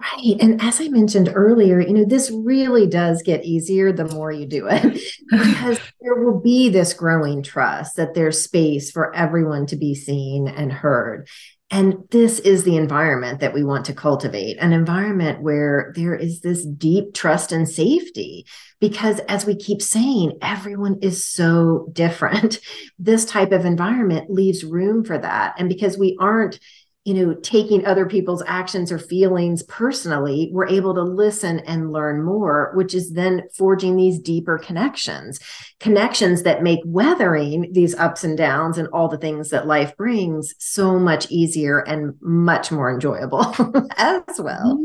Right. 0.00 0.36
And 0.40 0.62
as 0.62 0.80
I 0.80 0.88
mentioned 0.88 1.30
earlier, 1.34 1.78
you 1.78 1.92
know, 1.92 2.06
this 2.06 2.30
really 2.30 2.86
does 2.86 3.22
get 3.22 3.44
easier 3.44 3.92
the 3.92 4.06
more 4.06 4.32
you 4.32 4.46
do 4.46 4.66
it 4.66 4.98
because 5.30 5.78
there 6.00 6.14
will 6.14 6.40
be 6.40 6.70
this 6.70 6.94
growing 6.94 7.42
trust 7.42 7.96
that 7.96 8.14
there's 8.14 8.42
space 8.42 8.90
for 8.90 9.14
everyone 9.14 9.66
to 9.66 9.76
be 9.76 9.94
seen 9.94 10.48
and 10.48 10.72
heard. 10.72 11.28
And 11.70 12.04
this 12.10 12.40
is 12.40 12.64
the 12.64 12.76
environment 12.76 13.40
that 13.40 13.54
we 13.54 13.62
want 13.62 13.84
to 13.86 13.94
cultivate 13.94 14.56
an 14.58 14.72
environment 14.72 15.40
where 15.40 15.92
there 15.94 16.16
is 16.16 16.40
this 16.40 16.64
deep 16.66 17.14
trust 17.14 17.52
and 17.52 17.68
safety. 17.68 18.44
Because 18.80 19.20
as 19.20 19.46
we 19.46 19.54
keep 19.54 19.80
saying, 19.80 20.38
everyone 20.42 20.98
is 21.02 21.24
so 21.24 21.88
different. 21.92 22.58
This 23.02 23.24
type 23.24 23.50
of 23.52 23.64
environment 23.64 24.30
leaves 24.30 24.62
room 24.62 25.04
for 25.04 25.16
that. 25.16 25.54
And 25.58 25.70
because 25.70 25.96
we 25.96 26.18
aren't 26.20 26.60
you 27.04 27.14
know, 27.14 27.34
taking 27.42 27.86
other 27.86 28.04
people's 28.04 28.42
actions 28.46 28.92
or 28.92 28.98
feelings 28.98 29.62
personally, 29.62 30.50
we're 30.52 30.68
able 30.68 30.94
to 30.94 31.02
listen 31.02 31.60
and 31.60 31.92
learn 31.92 32.22
more, 32.22 32.72
which 32.74 32.94
is 32.94 33.12
then 33.12 33.42
forging 33.54 33.96
these 33.96 34.18
deeper 34.18 34.58
connections, 34.58 35.40
connections 35.78 36.42
that 36.42 36.62
make 36.62 36.80
weathering 36.84 37.70
these 37.72 37.94
ups 37.94 38.22
and 38.22 38.36
downs 38.36 38.76
and 38.76 38.86
all 38.88 39.08
the 39.08 39.16
things 39.16 39.48
that 39.48 39.66
life 39.66 39.96
brings 39.96 40.54
so 40.58 40.98
much 40.98 41.30
easier 41.30 41.78
and 41.78 42.14
much 42.20 42.70
more 42.70 42.92
enjoyable 42.92 43.46
as 43.96 44.38
well. 44.38 44.78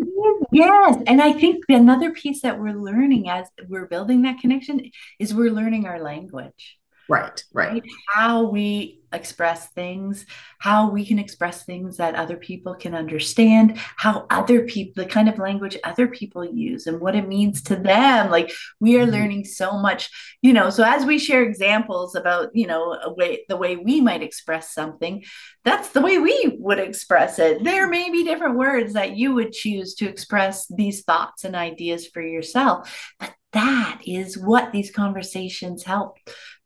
Yes. 0.53 1.03
And 1.07 1.21
I 1.21 1.33
think 1.33 1.65
another 1.67 2.11
piece 2.11 2.41
that 2.43 2.59
we're 2.59 2.73
learning 2.73 3.29
as 3.29 3.47
we're 3.67 3.87
building 3.87 4.21
that 4.21 4.39
connection 4.39 4.89
is 5.19 5.33
we're 5.33 5.51
learning 5.51 5.85
our 5.85 6.01
language. 6.01 6.77
Right, 7.09 7.43
right, 7.53 7.73
right. 7.73 7.83
How 8.13 8.43
we 8.43 9.01
express 9.15 9.69
things, 9.69 10.25
how 10.59 10.89
we 10.89 11.05
can 11.05 11.17
express 11.17 11.63
things 11.63 11.97
that 11.97 12.15
other 12.15 12.35
people 12.35 12.75
can 12.75 12.93
understand, 12.93 13.77
how 13.95 14.25
other 14.29 14.63
people, 14.63 15.03
the 15.03 15.09
kind 15.09 15.29
of 15.29 15.39
language 15.39 15.77
other 15.83 16.07
people 16.07 16.45
use 16.45 16.85
and 16.85 16.99
what 16.99 17.15
it 17.15 17.27
means 17.27 17.63
to 17.63 17.75
them. 17.75 18.29
Like 18.29 18.51
we 18.79 18.97
are 18.97 19.03
mm-hmm. 19.03 19.11
learning 19.11 19.45
so 19.45 19.77
much, 19.77 20.09
you 20.41 20.53
know. 20.53 20.69
So 20.69 20.83
as 20.83 21.05
we 21.05 21.17
share 21.17 21.43
examples 21.43 22.15
about, 22.15 22.49
you 22.53 22.67
know, 22.67 22.93
a 23.01 23.13
way 23.13 23.45
the 23.49 23.57
way 23.57 23.75
we 23.77 24.01
might 24.01 24.21
express 24.21 24.73
something, 24.73 25.23
that's 25.63 25.89
the 25.89 26.01
way 26.01 26.17
we 26.17 26.57
would 26.59 26.79
express 26.79 27.39
it. 27.39 27.63
There 27.63 27.87
may 27.87 28.11
be 28.11 28.23
different 28.23 28.57
words 28.57 28.93
that 28.93 29.15
you 29.15 29.33
would 29.33 29.51
choose 29.51 29.95
to 29.95 30.07
express 30.07 30.67
these 30.67 31.03
thoughts 31.03 31.43
and 31.43 31.55
ideas 31.55 32.07
for 32.07 32.21
yourself, 32.21 33.13
but 33.19 33.33
that 33.55 34.01
is 34.05 34.37
what 34.37 34.71
these 34.71 34.91
conversations 34.91 35.83
help 35.83 36.17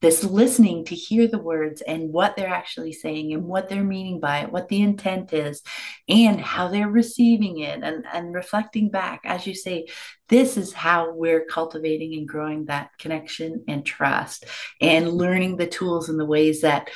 this 0.01 0.24
listening 0.24 0.86
to 0.86 0.96
hear 0.96 1.27
the 1.27 1.38
words 1.38 1.81
and 1.81 2.12
what 2.12 2.36
they're 2.36 2.48
actually 2.48 2.93
saying 2.93 3.34
and 3.34 3.43
what 3.43 3.67
they're 3.67 3.84
meaning 3.84 4.19
by 4.19 4.39
it, 4.39 4.51
what 4.51 4.69
the 4.69 4.81
intent 4.81 5.34
is, 5.34 5.62
and 6.08 6.39
how 6.39 6.69
they're 6.69 6.89
receiving 6.89 7.60
it 7.60 7.81
and, 7.84 8.05
and 8.12 8.34
reflecting 8.34 8.89
back. 8.89 9.22
As 9.25 9.46
you 9.46 9.53
say, 9.53 9.88
this 10.29 10.58
is 10.58 10.72
how 10.72 11.13
we're 11.13 11.46
cultivating 11.46 12.13
and 12.13 12.27
growing 12.27 12.65
that 12.65 12.91
connection 12.98 13.65
and 13.67 13.86
trust 13.86 14.46
and 14.79 15.12
learning 15.12 15.58
the 15.58 15.67
tools 15.67 16.08
and 16.08 16.19
the 16.19 16.25
ways 16.25 16.62
that 16.62 16.89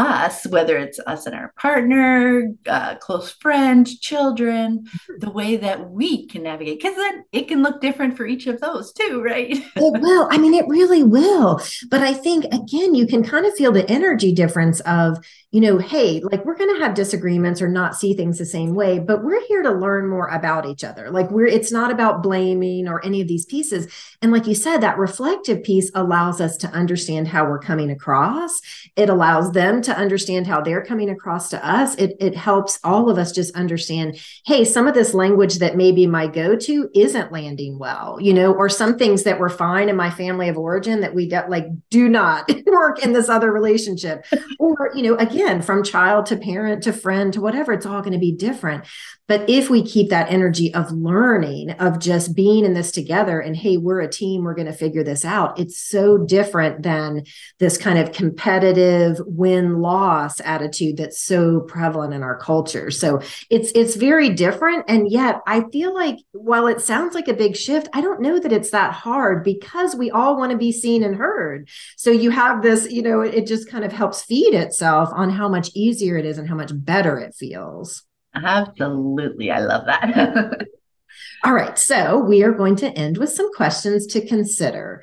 us, 0.00 0.46
whether 0.46 0.78
it's 0.78 0.98
us 1.06 1.26
and 1.26 1.34
our 1.34 1.52
partner, 1.58 2.52
uh, 2.66 2.94
close 2.96 3.30
friends, 3.32 3.98
children, 3.98 4.84
mm-hmm. 4.84 5.18
the 5.18 5.30
way 5.30 5.56
that 5.56 5.90
we 5.90 6.26
can 6.26 6.42
navigate, 6.42 6.80
because 6.80 6.96
then 6.96 7.24
it 7.32 7.48
can 7.48 7.62
look 7.62 7.80
different 7.80 8.16
for 8.16 8.26
each 8.26 8.46
of 8.46 8.60
those 8.60 8.92
too, 8.92 9.22
right? 9.22 9.50
it 9.50 10.02
will. 10.02 10.28
I 10.30 10.38
mean, 10.38 10.54
it 10.54 10.66
really 10.68 11.02
will. 11.02 11.60
But 11.90 12.00
I 12.00 12.14
think, 12.14 12.46
again, 12.46 12.94
you 12.94 13.06
can 13.06 13.22
kind 13.22 13.44
of 13.44 13.54
feel 13.54 13.72
the 13.72 13.88
energy 13.90 14.32
difference 14.32 14.80
of, 14.80 15.18
you 15.50 15.60
know, 15.60 15.78
hey, 15.78 16.20
like 16.20 16.44
we're 16.44 16.56
going 16.56 16.74
to 16.74 16.80
have 16.82 16.94
disagreements 16.94 17.60
or 17.60 17.68
not 17.68 17.96
see 17.96 18.14
things 18.14 18.38
the 18.38 18.46
same 18.46 18.74
way, 18.74 19.00
but 19.00 19.24
we're 19.24 19.44
here 19.46 19.62
to 19.62 19.72
learn 19.72 20.08
more 20.08 20.28
about 20.28 20.64
each 20.64 20.84
other. 20.84 21.10
Like 21.10 21.30
we're, 21.30 21.46
it's 21.46 21.72
not 21.72 21.90
about 21.90 22.22
blaming 22.22 22.88
or 22.88 23.04
any 23.04 23.20
of 23.20 23.28
these 23.28 23.44
pieces. 23.44 23.92
And 24.22 24.30
like 24.30 24.46
you 24.46 24.54
said, 24.54 24.78
that 24.78 24.96
reflective 24.96 25.62
piece 25.64 25.90
allows 25.94 26.40
us 26.40 26.56
to 26.58 26.68
understand 26.68 27.26
how 27.26 27.44
we're 27.46 27.58
coming 27.58 27.90
across. 27.90 28.60
It 28.94 29.08
allows 29.08 29.50
them 29.50 29.82
to 29.82 29.89
understand 29.96 30.46
how 30.46 30.60
they're 30.60 30.84
coming 30.84 31.10
across 31.10 31.48
to 31.50 31.66
us. 31.66 31.94
It, 31.96 32.16
it 32.20 32.36
helps 32.36 32.78
all 32.84 33.10
of 33.10 33.18
us 33.18 33.32
just 33.32 33.54
understand, 33.54 34.18
hey, 34.46 34.64
some 34.64 34.86
of 34.86 34.94
this 34.94 35.14
language 35.14 35.58
that 35.58 35.76
maybe 35.76 36.06
my 36.06 36.26
go 36.26 36.56
to 36.56 36.90
isn't 36.94 37.32
landing 37.32 37.78
well, 37.78 38.18
you 38.20 38.34
know, 38.34 38.52
or 38.52 38.68
some 38.68 38.98
things 38.98 39.24
that 39.24 39.38
were 39.38 39.48
fine 39.48 39.88
in 39.88 39.96
my 39.96 40.10
family 40.10 40.48
of 40.48 40.58
origin 40.58 41.00
that 41.00 41.14
we 41.14 41.26
get 41.26 41.50
like 41.50 41.66
do 41.90 42.08
not 42.08 42.50
work 42.66 43.02
in 43.04 43.12
this 43.12 43.28
other 43.28 43.52
relationship. 43.52 44.24
or, 44.58 44.90
you 44.94 45.02
know, 45.02 45.16
again, 45.16 45.62
from 45.62 45.82
child 45.82 46.26
to 46.26 46.36
parent 46.36 46.82
to 46.84 46.92
friend 46.92 47.32
to 47.32 47.40
whatever, 47.40 47.72
it's 47.72 47.86
all 47.86 48.00
going 48.00 48.12
to 48.12 48.18
be 48.18 48.32
different. 48.32 48.84
But 49.30 49.48
if 49.48 49.70
we 49.70 49.84
keep 49.84 50.08
that 50.08 50.28
energy 50.28 50.74
of 50.74 50.90
learning, 50.90 51.70
of 51.78 52.00
just 52.00 52.34
being 52.34 52.64
in 52.64 52.74
this 52.74 52.90
together 52.90 53.38
and, 53.38 53.56
hey, 53.56 53.76
we're 53.76 54.00
a 54.00 54.10
team, 54.10 54.42
we're 54.42 54.56
going 54.56 54.66
to 54.66 54.72
figure 54.72 55.04
this 55.04 55.24
out, 55.24 55.56
it's 55.56 55.78
so 55.78 56.18
different 56.18 56.82
than 56.82 57.22
this 57.60 57.78
kind 57.78 57.96
of 58.00 58.10
competitive 58.10 59.20
win 59.24 59.78
loss 59.82 60.40
attitude 60.40 60.96
that's 60.96 61.20
so 61.22 61.60
prevalent 61.60 62.12
in 62.12 62.24
our 62.24 62.36
culture. 62.36 62.90
So 62.90 63.20
it's, 63.48 63.70
it's 63.76 63.94
very 63.94 64.30
different. 64.30 64.86
And 64.88 65.08
yet 65.08 65.42
I 65.46 65.62
feel 65.70 65.94
like 65.94 66.16
while 66.32 66.66
it 66.66 66.80
sounds 66.80 67.14
like 67.14 67.28
a 67.28 67.32
big 67.32 67.56
shift, 67.56 67.88
I 67.92 68.00
don't 68.00 68.20
know 68.20 68.40
that 68.40 68.52
it's 68.52 68.70
that 68.70 68.92
hard 68.92 69.44
because 69.44 69.94
we 69.94 70.10
all 70.10 70.36
want 70.36 70.50
to 70.50 70.58
be 70.58 70.72
seen 70.72 71.04
and 71.04 71.14
heard. 71.14 71.68
So 71.96 72.10
you 72.10 72.30
have 72.30 72.62
this, 72.62 72.90
you 72.90 73.02
know, 73.02 73.20
it 73.20 73.46
just 73.46 73.68
kind 73.68 73.84
of 73.84 73.92
helps 73.92 74.24
feed 74.24 74.54
itself 74.54 75.10
on 75.12 75.30
how 75.30 75.48
much 75.48 75.70
easier 75.76 76.16
it 76.16 76.26
is 76.26 76.36
and 76.36 76.48
how 76.48 76.56
much 76.56 76.72
better 76.74 77.16
it 77.20 77.36
feels. 77.36 78.02
Absolutely. 78.34 79.50
I 79.50 79.60
love 79.60 79.86
that. 79.86 80.66
All 81.44 81.52
right. 81.52 81.78
So 81.78 82.18
we 82.18 82.42
are 82.42 82.52
going 82.52 82.76
to 82.76 82.90
end 82.90 83.18
with 83.18 83.30
some 83.30 83.52
questions 83.54 84.06
to 84.08 84.26
consider. 84.26 85.02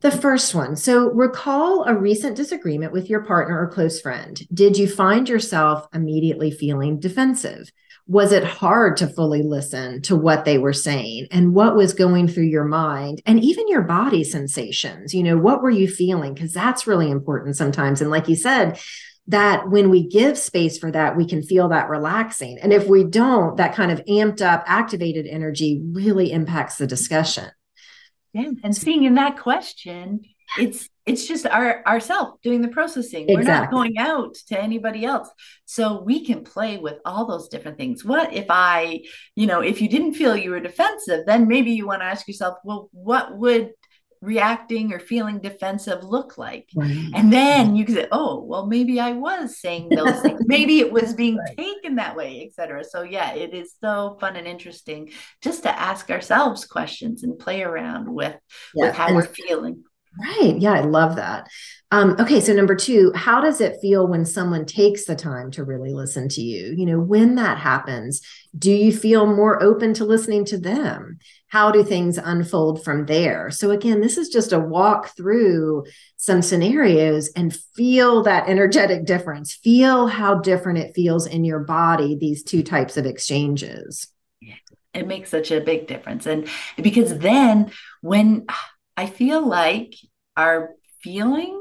The 0.00 0.10
first 0.12 0.54
one. 0.54 0.76
So, 0.76 1.10
recall 1.10 1.82
a 1.82 1.92
recent 1.92 2.36
disagreement 2.36 2.92
with 2.92 3.10
your 3.10 3.24
partner 3.24 3.60
or 3.60 3.66
close 3.66 4.00
friend. 4.00 4.40
Did 4.54 4.78
you 4.78 4.86
find 4.86 5.28
yourself 5.28 5.88
immediately 5.92 6.52
feeling 6.52 7.00
defensive? 7.00 7.68
Was 8.06 8.30
it 8.30 8.44
hard 8.44 8.96
to 8.98 9.08
fully 9.08 9.42
listen 9.42 10.00
to 10.02 10.14
what 10.14 10.44
they 10.44 10.56
were 10.56 10.72
saying 10.72 11.26
and 11.32 11.52
what 11.52 11.74
was 11.74 11.92
going 11.94 12.28
through 12.28 12.44
your 12.44 12.64
mind 12.64 13.20
and 13.26 13.42
even 13.42 13.68
your 13.68 13.82
body 13.82 14.22
sensations? 14.22 15.12
You 15.12 15.24
know, 15.24 15.36
what 15.36 15.62
were 15.62 15.70
you 15.70 15.88
feeling? 15.88 16.32
Because 16.32 16.52
that's 16.52 16.86
really 16.86 17.10
important 17.10 17.56
sometimes. 17.56 18.00
And 18.00 18.10
like 18.10 18.28
you 18.28 18.36
said, 18.36 18.78
that 19.28 19.68
when 19.68 19.90
we 19.90 20.06
give 20.06 20.38
space 20.38 20.78
for 20.78 20.90
that, 20.90 21.16
we 21.16 21.26
can 21.26 21.42
feel 21.42 21.68
that 21.68 21.88
relaxing. 21.88 22.58
And 22.60 22.72
if 22.72 22.86
we 22.86 23.04
don't, 23.04 23.56
that 23.58 23.74
kind 23.74 23.92
of 23.92 24.02
amped 24.06 24.40
up, 24.40 24.64
activated 24.66 25.26
energy 25.26 25.82
really 25.92 26.32
impacts 26.32 26.76
the 26.76 26.86
discussion. 26.86 27.50
Yeah. 28.32 28.50
And 28.64 28.76
seeing 28.76 29.04
in 29.04 29.14
that 29.14 29.38
question, 29.38 30.22
it's 30.58 30.88
it's 31.04 31.26
just 31.26 31.46
our 31.46 31.86
ourself 31.86 32.40
doing 32.42 32.62
the 32.62 32.68
processing. 32.68 33.28
Exactly. 33.28 33.36
We're 33.36 33.42
not 33.42 33.70
going 33.70 33.98
out 33.98 34.34
to 34.48 34.60
anybody 34.60 35.04
else. 35.04 35.28
So 35.66 36.02
we 36.02 36.24
can 36.24 36.44
play 36.44 36.78
with 36.78 36.96
all 37.04 37.26
those 37.26 37.48
different 37.48 37.76
things. 37.76 38.04
What 38.04 38.32
if 38.32 38.46
I, 38.48 39.02
you 39.34 39.46
know, 39.46 39.60
if 39.60 39.82
you 39.82 39.88
didn't 39.88 40.14
feel 40.14 40.36
you 40.36 40.50
were 40.50 40.60
defensive, 40.60 41.26
then 41.26 41.48
maybe 41.48 41.72
you 41.72 41.86
want 41.86 42.00
to 42.00 42.06
ask 42.06 42.26
yourself, 42.26 42.58
well, 42.64 42.88
what 42.92 43.36
would 43.36 43.72
reacting 44.20 44.92
or 44.92 44.98
feeling 44.98 45.38
defensive 45.38 46.02
look 46.02 46.38
like? 46.38 46.68
Right. 46.74 47.10
And 47.14 47.32
then 47.32 47.76
you 47.76 47.84
can 47.84 47.94
say, 47.94 48.06
oh, 48.12 48.42
well, 48.42 48.66
maybe 48.66 49.00
I 49.00 49.12
was 49.12 49.60
saying 49.60 49.88
those 49.94 50.20
things. 50.20 50.40
Maybe 50.46 50.80
it 50.80 50.92
was 50.92 51.14
being 51.14 51.36
right. 51.36 51.56
taken 51.56 51.96
that 51.96 52.16
way, 52.16 52.46
etc. 52.46 52.84
So 52.84 53.02
yeah, 53.02 53.34
it 53.34 53.54
is 53.54 53.74
so 53.80 54.16
fun 54.20 54.36
and 54.36 54.46
interesting 54.46 55.10
just 55.42 55.62
to 55.64 55.78
ask 55.78 56.10
ourselves 56.10 56.64
questions 56.64 57.22
and 57.22 57.38
play 57.38 57.62
around 57.62 58.12
with, 58.12 58.36
yeah. 58.74 58.86
with 58.86 58.94
how 58.94 59.06
and 59.06 59.16
we're 59.16 59.24
feeling. 59.24 59.84
Right. 60.20 60.56
Yeah, 60.58 60.72
I 60.72 60.80
love 60.80 61.16
that. 61.16 61.48
Um, 61.90 62.16
okay, 62.18 62.40
so 62.40 62.52
number 62.52 62.74
two, 62.74 63.12
how 63.14 63.40
does 63.40 63.60
it 63.60 63.80
feel 63.80 64.06
when 64.06 64.24
someone 64.26 64.66
takes 64.66 65.06
the 65.06 65.16
time 65.16 65.50
to 65.52 65.64
really 65.64 65.92
listen 65.92 66.28
to 66.30 66.42
you? 66.42 66.74
You 66.76 66.84
know, 66.86 67.00
when 67.00 67.36
that 67.36 67.58
happens, 67.58 68.20
do 68.56 68.70
you 68.70 68.92
feel 68.92 69.26
more 69.26 69.62
open 69.62 69.94
to 69.94 70.04
listening 70.04 70.44
to 70.46 70.58
them? 70.58 71.18
How 71.48 71.70
do 71.70 71.82
things 71.82 72.18
unfold 72.18 72.84
from 72.84 73.06
there? 73.06 73.50
So, 73.50 73.70
again, 73.70 74.00
this 74.00 74.18
is 74.18 74.28
just 74.28 74.52
a 74.52 74.58
walk 74.58 75.16
through 75.16 75.84
some 76.16 76.42
scenarios 76.42 77.28
and 77.28 77.56
feel 77.74 78.22
that 78.24 78.48
energetic 78.48 79.06
difference. 79.06 79.54
Feel 79.54 80.06
how 80.06 80.36
different 80.36 80.78
it 80.78 80.94
feels 80.94 81.26
in 81.26 81.44
your 81.44 81.60
body, 81.60 82.16
these 82.16 82.42
two 82.42 82.62
types 82.62 82.96
of 82.96 83.06
exchanges. 83.06 84.08
It 84.94 85.06
makes 85.06 85.30
such 85.30 85.50
a 85.50 85.60
big 85.60 85.86
difference. 85.86 86.26
And 86.26 86.48
because 86.76 87.18
then 87.18 87.70
when 88.00 88.46
I 88.96 89.06
feel 89.06 89.46
like 89.46 89.94
our 90.36 90.70
feelings, 91.02 91.54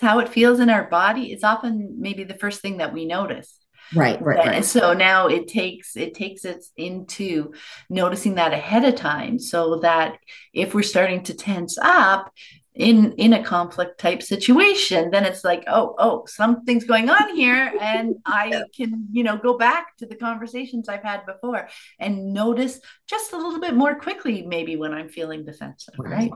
how 0.00 0.18
it 0.18 0.28
feels 0.28 0.60
in 0.60 0.70
our 0.70 0.84
body, 0.84 1.32
is 1.32 1.44
often 1.44 1.96
maybe 1.98 2.24
the 2.24 2.34
first 2.34 2.60
thing 2.60 2.78
that 2.78 2.92
we 2.92 3.04
notice. 3.04 3.58
Right, 3.94 4.20
right, 4.22 4.38
right. 4.38 4.54
And 4.56 4.64
so 4.64 4.92
now 4.92 5.28
it 5.28 5.48
takes 5.48 5.96
it 5.96 6.14
takes 6.14 6.44
us 6.44 6.70
into 6.76 7.52
noticing 7.90 8.36
that 8.36 8.52
ahead 8.52 8.84
of 8.84 8.94
time, 8.94 9.38
so 9.38 9.80
that 9.80 10.18
if 10.52 10.74
we're 10.74 10.82
starting 10.82 11.22
to 11.24 11.34
tense 11.34 11.76
up, 11.80 12.32
in 12.74 13.12
in 13.12 13.32
a 13.32 13.42
conflict 13.44 14.00
type 14.00 14.20
situation 14.20 15.10
then 15.10 15.24
it's 15.24 15.44
like 15.44 15.62
oh 15.68 15.94
oh 15.98 16.24
something's 16.26 16.82
going 16.84 17.08
on 17.08 17.36
here 17.36 17.72
and 17.80 18.16
i 18.26 18.62
can 18.76 19.06
you 19.12 19.22
know 19.22 19.36
go 19.36 19.56
back 19.56 19.96
to 19.96 20.06
the 20.06 20.16
conversations 20.16 20.88
i've 20.88 21.02
had 21.02 21.24
before 21.24 21.68
and 22.00 22.32
notice 22.32 22.80
just 23.06 23.32
a 23.32 23.36
little 23.36 23.60
bit 23.60 23.74
more 23.74 23.94
quickly 23.94 24.42
maybe 24.42 24.74
when 24.74 24.92
i'm 24.92 25.08
feeling 25.08 25.44
defensive 25.44 25.94
right 25.98 26.32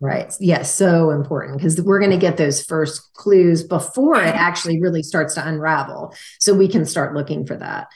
Right. 0.00 0.26
Yes. 0.26 0.38
Yeah, 0.40 0.62
so 0.62 1.10
important 1.10 1.56
because 1.56 1.80
we're 1.80 1.98
going 1.98 2.10
to 2.10 2.18
get 2.18 2.36
those 2.36 2.62
first 2.62 3.14
clues 3.14 3.62
before 3.62 4.16
it 4.16 4.34
actually 4.34 4.80
really 4.80 5.02
starts 5.02 5.34
to 5.34 5.48
unravel. 5.48 6.14
So 6.38 6.52
we 6.52 6.68
can 6.68 6.84
start 6.84 7.14
looking 7.14 7.46
for 7.46 7.56
that. 7.56 7.88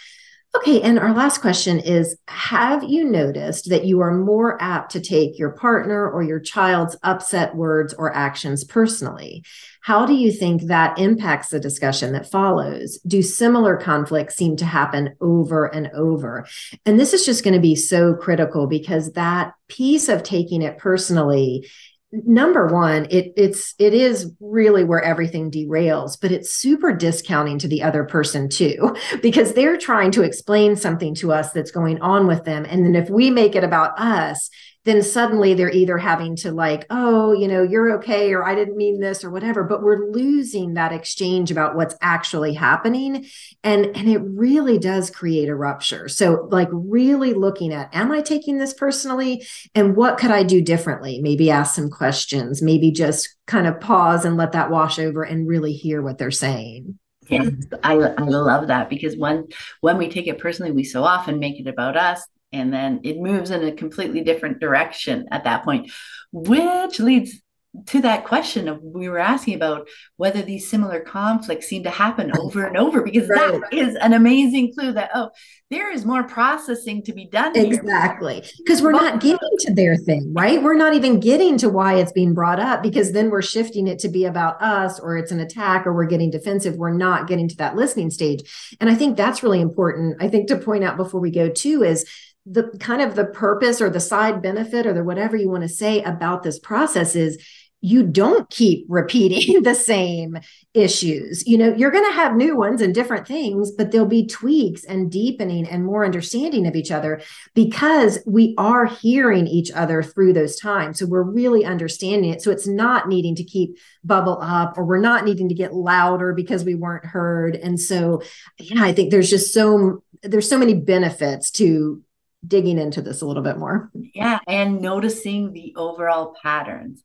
Okay. 0.57 0.83
And 0.83 0.99
our 0.99 1.15
last 1.15 1.41
question 1.41 1.79
is 1.79 2.17
Have 2.27 2.83
you 2.83 3.05
noticed 3.05 3.71
that 3.71 3.85
you 3.85 4.01
are 4.01 4.13
more 4.13 4.61
apt 4.61 4.91
to 4.93 5.01
take 5.01 5.39
your 5.39 5.51
partner 5.51 6.11
or 6.11 6.23
your 6.25 6.41
child's 6.41 6.97
upset 7.05 7.55
words 7.55 7.95
or 7.95 8.15
actions 8.15 8.65
personally? 8.65 9.45
How 9.83 10.05
do 10.05 10.13
you 10.13 10.33
think 10.33 10.63
that 10.63 10.99
impacts 10.99 11.49
the 11.49 11.61
discussion 11.61 12.13
that 12.13 12.31
follows? 12.31 12.99
Do 13.07 13.23
similar 13.23 13.77
conflicts 13.77 14.37
seem 14.37 14.57
to 14.57 14.65
happen 14.65 15.15
over 15.21 15.67
and 15.67 15.89
over? 15.95 16.47
And 16.85 16.99
this 16.99 17.15
is 17.15 17.25
just 17.25 17.45
going 17.45 17.55
to 17.55 17.61
be 17.61 17.77
so 17.77 18.15
critical 18.15 18.67
because 18.67 19.13
that 19.13 19.55
piece 19.69 20.09
of 20.09 20.25
taking 20.25 20.63
it 20.63 20.79
personally 20.79 21.69
number 22.13 22.67
one 22.67 23.07
it 23.11 23.33
it's 23.37 23.75
it 23.79 23.95
is 23.95 24.33
really 24.41 24.83
where 24.83 25.01
everything 25.01 25.49
derails 25.49 26.19
but 26.21 26.33
it's 26.33 26.53
super 26.53 26.93
discounting 26.93 27.57
to 27.57 27.69
the 27.69 27.85
other 27.85 28.03
person 28.03 28.49
too 28.49 28.97
because 29.23 29.53
they're 29.53 29.77
trying 29.77 30.11
to 30.11 30.23
explain 30.23 30.77
something 30.77 31.15
to 31.15 31.33
us 31.33 31.53
that's 31.53 31.71
going 31.71 32.01
on 32.01 32.27
with 32.27 32.45
them. 32.45 32.67
And 32.69 32.85
then 32.85 32.95
if 32.95 33.11
we 33.11 33.31
make 33.31 33.55
it 33.55 33.65
about 33.65 33.99
us 33.99 34.51
then 34.91 35.03
suddenly 35.03 35.55
they're 35.55 35.71
either 35.71 35.99
having 35.99 36.37
to 36.37 36.53
like 36.53 36.87
oh 36.91 37.33
you 37.33 37.49
know 37.49 37.63
you're 37.63 37.93
okay 37.93 38.33
or 38.33 38.45
i 38.45 38.55
didn't 38.55 38.77
mean 38.77 39.01
this 39.01 39.25
or 39.25 39.31
whatever 39.31 39.65
but 39.65 39.83
we're 39.83 40.11
losing 40.11 40.75
that 40.75 40.93
exchange 40.93 41.51
about 41.51 41.77
what's 41.77 41.95
actually 42.03 42.55
happening 42.55 43.25
and 43.63 43.87
and 43.97 44.09
it 44.09 44.19
really 44.19 44.79
does 44.79 45.11
create 45.11 45.49
a 45.49 45.55
rupture. 45.55 46.09
So 46.09 46.49
like 46.51 46.69
really 46.73 47.35
looking 47.35 47.73
at 47.73 47.95
am 47.95 48.11
i 48.11 48.21
taking 48.21 48.59
this 48.59 48.75
personally? 48.75 49.47
And 49.75 49.97
what 49.97 50.19
could 50.19 50.31
i 50.31 50.43
do 50.43 50.63
differently? 50.63 51.21
Maybe 51.21 51.51
ask 51.51 51.75
some 51.75 51.91
questions 51.91 52.63
maybe 52.63 52.91
just 52.91 53.37
kind 53.47 53.67
of 53.67 53.81
pause 53.81 54.25
and 54.25 54.37
let 54.37 54.53
that 54.53 54.71
wash 54.71 54.99
over 54.99 55.23
and 55.23 55.47
really 55.47 55.73
hear 55.73 56.03
what 56.03 56.19
they're 56.19 56.31
saying. 56.31 56.99
Yes, 57.29 57.53
I, 57.85 57.95
I 57.95 58.23
love 58.23 58.69
that 58.69 58.91
because 58.91 59.17
when 59.17 59.49
when 59.81 59.99
we 59.99 60.09
take 60.09 60.27
it 60.27 60.39
personally, 60.39 60.73
we 60.73 60.85
so 60.85 61.05
often 61.05 61.39
make 61.39 61.61
it 61.61 61.69
about 61.69 61.97
us 61.97 62.27
and 62.53 62.73
then 62.73 63.01
it 63.05 63.19
moves 63.19 63.51
in 63.51 63.65
a 63.65 63.73
completely 63.73 64.23
different 64.23 64.61
direction 64.61 65.27
at 65.31 65.45
that 65.45 65.65
point 65.65 65.91
which 66.33 67.01
leads 67.01 67.41
to 67.87 68.03
that 68.03 68.25
question 68.25 68.69
of 68.69 68.83
we 68.83 69.09
were 69.09 69.19
asking 69.19 69.55
about 69.55 69.89
whether 70.17 70.43
these 70.43 70.69
similar 70.69 70.99
conflicts 70.99 71.69
seem 71.69 71.85
to 71.85 71.91
happen 71.91 72.33
over 72.37 72.65
and 72.65 72.77
over 72.77 73.01
because 73.01 73.29
right. 73.29 73.61
that 73.61 73.73
is 73.73 73.95
an 73.97 74.13
amazing 74.13 74.73
clue 74.75 74.93
that 74.93 75.11
oh 75.15 75.31
there 75.71 75.93
is 75.93 76.05
more 76.05 76.25
processing 76.25 77.01
to 77.05 77.13
be 77.13 77.29
done 77.29 77.55
exactly. 77.55 78.43
Because 78.59 78.83
we're 78.83 78.91
not 78.91 79.21
getting 79.21 79.39
to 79.61 79.75
their 79.75 79.95
thing 79.97 80.33
right? 80.35 80.61
We're 80.61 80.75
not 80.75 80.95
even 80.95 81.21
getting 81.21 81.59
to 81.59 81.69
why 81.69 81.95
it's 81.95 82.11
being 82.11 82.35
brought 82.35 82.59
up 82.59 82.83
because 82.83 83.13
then 83.13 83.31
we're 83.31 83.41
shifting 83.41 83.87
it 83.87 84.01
to 84.01 84.09
be 84.09 84.25
about 84.25 84.61
us 84.61 84.99
or 84.99 85.17
it's 85.17 85.31
an 85.31 85.39
attack 85.39 85.87
or 85.87 85.95
we're 85.95 86.07
getting 86.07 86.31
defensive. 86.31 86.75
We're 86.75 86.93
not 86.93 87.29
getting 87.29 87.49
to 87.49 87.57
that 87.59 87.77
listening 87.77 88.11
stage. 88.11 88.75
And 88.81 88.91
i 88.91 88.97
think 88.97 89.17
that's 89.17 89.43
really 89.45 89.61
important 89.61 90.21
i 90.21 90.29
think 90.29 90.49
to 90.49 90.57
point 90.57 90.83
out 90.83 90.97
before 90.97 91.21
we 91.21 91.31
go 91.31 91.49
to 91.49 91.83
is 91.85 92.05
the 92.51 92.65
kind 92.81 93.01
of 93.01 93.15
the 93.15 93.27
purpose 93.27 93.81
or 93.81 93.89
the 93.89 94.01
side 94.01 94.43
benefit 94.43 94.87
or 94.87 94.93
the 94.93 95.05
whatever 95.05 95.37
you 95.37 95.49
want 95.49 95.63
to 95.63 95.69
say 95.69 96.03
about 96.03 96.43
this 96.43 96.59
process 96.59 97.15
is 97.15 97.39
you 97.83 98.03
don't 98.03 98.51
keep 98.51 98.85
repeating 98.89 99.63
the 99.63 99.75
same 99.75 100.39
issues. 100.75 101.47
You 101.47 101.59
know, 101.59 101.75
you're 101.75 101.91
going 101.91 102.05
to 102.05 102.17
have 102.17 102.37
new 102.37 102.57
ones 102.57 102.83
and 102.83 102.95
different 102.95 103.27
things, 103.27 103.71
but 103.71 103.91
there'll 103.91 104.07
be 104.07 104.27
tweaks 104.27 104.85
and 104.85 105.11
deepening 105.11 105.67
and 105.67 105.85
more 105.85 106.05
understanding 106.05 106.67
of 106.67 106.77
each 106.77 106.91
other 106.91 107.23
because 107.55 108.19
we 108.27 108.55
are 108.59 108.87
hearing 108.87 109.47
each 109.47 109.71
other 109.73 110.03
through 110.03 110.35
those 110.35 110.59
times. 110.59 110.99
So 110.99 111.07
we're 111.07 111.23
really 111.23 111.65
understanding 111.65 112.31
it. 112.31 112.43
So 112.43 112.51
it's 112.51 112.69
not 112.69 113.09
needing 113.09 113.35
to 113.37 113.45
keep 113.45 113.79
bubble 114.05 114.39
up 114.43 114.77
or 114.77 114.85
we're 114.85 114.99
not 115.01 115.25
needing 115.25 115.49
to 115.49 115.55
get 115.55 115.75
louder 115.75 116.33
because 116.35 116.65
we 116.65 116.75
weren't 116.75 117.07
heard. 117.07 117.57
And 117.57 117.81
so, 117.81 118.23
yeah, 118.59 118.85
I 118.85 118.93
think 118.93 119.11
there's 119.11 119.31
just 119.31 119.55
so 119.55 120.03
there's 120.23 120.49
so 120.49 120.59
many 120.59 120.75
benefits 120.75 121.51
to 121.53 122.03
digging 122.47 122.79
into 122.79 123.03
this 123.03 123.23
a 123.23 123.27
little 123.27 123.43
bit 123.43 123.59
more. 123.59 123.91
Yeah, 124.15 124.39
and 124.47 124.81
noticing 124.81 125.53
the 125.53 125.75
overall 125.77 126.35
patterns 126.43 127.05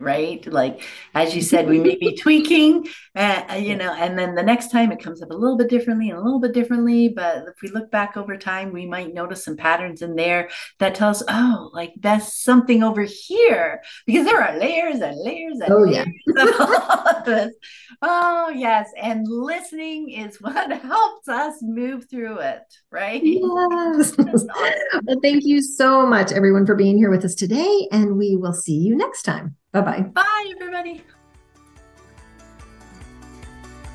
right? 0.00 0.44
Like 0.46 0.82
as 1.14 1.34
you 1.36 1.42
said 1.42 1.68
we 1.68 1.78
may 1.78 1.96
be 1.96 2.16
tweaking 2.20 2.86
uh, 3.14 3.54
you 3.58 3.76
know 3.76 3.92
and 3.92 4.18
then 4.18 4.34
the 4.34 4.42
next 4.42 4.70
time 4.70 4.90
it 4.90 5.00
comes 5.00 5.22
up 5.22 5.30
a 5.30 5.34
little 5.34 5.56
bit 5.56 5.70
differently 5.70 6.10
and 6.10 6.18
a 6.18 6.22
little 6.22 6.40
bit 6.40 6.52
differently 6.52 7.08
but 7.08 7.44
if 7.46 7.62
we 7.62 7.68
look 7.68 7.90
back 7.90 8.16
over 8.16 8.36
time 8.36 8.72
we 8.72 8.86
might 8.86 9.14
notice 9.14 9.44
some 9.44 9.56
patterns 9.56 10.02
in 10.02 10.16
there 10.16 10.48
that 10.80 10.94
tell 10.94 11.10
us 11.10 11.22
oh 11.28 11.70
like 11.72 11.92
that's 12.00 12.42
something 12.42 12.82
over 12.82 13.02
here 13.02 13.80
because 14.04 14.26
there 14.26 14.42
are 14.42 14.58
layers 14.58 15.00
and 15.00 15.16
layers 15.22 15.60
and 15.60 15.72
oh, 15.72 15.78
layers 15.78 16.06
yeah. 16.26 16.42
of 16.42 16.60
all 16.60 17.08
of 17.08 17.24
this. 17.24 17.54
Oh 18.02 18.48
yes 18.48 18.90
and 19.00 19.26
listening 19.28 20.10
is 20.10 20.40
what 20.40 20.72
helps 20.82 21.28
us 21.28 21.54
move 21.62 22.10
through 22.10 22.38
it 22.38 22.62
right? 22.90 23.22
Yes. 23.22 24.16
well 24.18 25.20
thank 25.22 25.44
you 25.44 25.62
so 25.62 26.04
much 26.04 26.32
everyone 26.32 26.66
for 26.66 26.74
being 26.74 26.96
here 26.96 27.10
with 27.10 27.24
us 27.24 27.36
today 27.36 27.88
and 27.92 28.16
we 28.16 28.36
will 28.36 28.52
see 28.52 28.74
you 28.76 28.96
next 28.96 29.22
time 29.22 29.56
Bye 29.74 29.80
bye. 29.80 30.00
Bye, 30.02 30.52
everybody. 30.52 31.04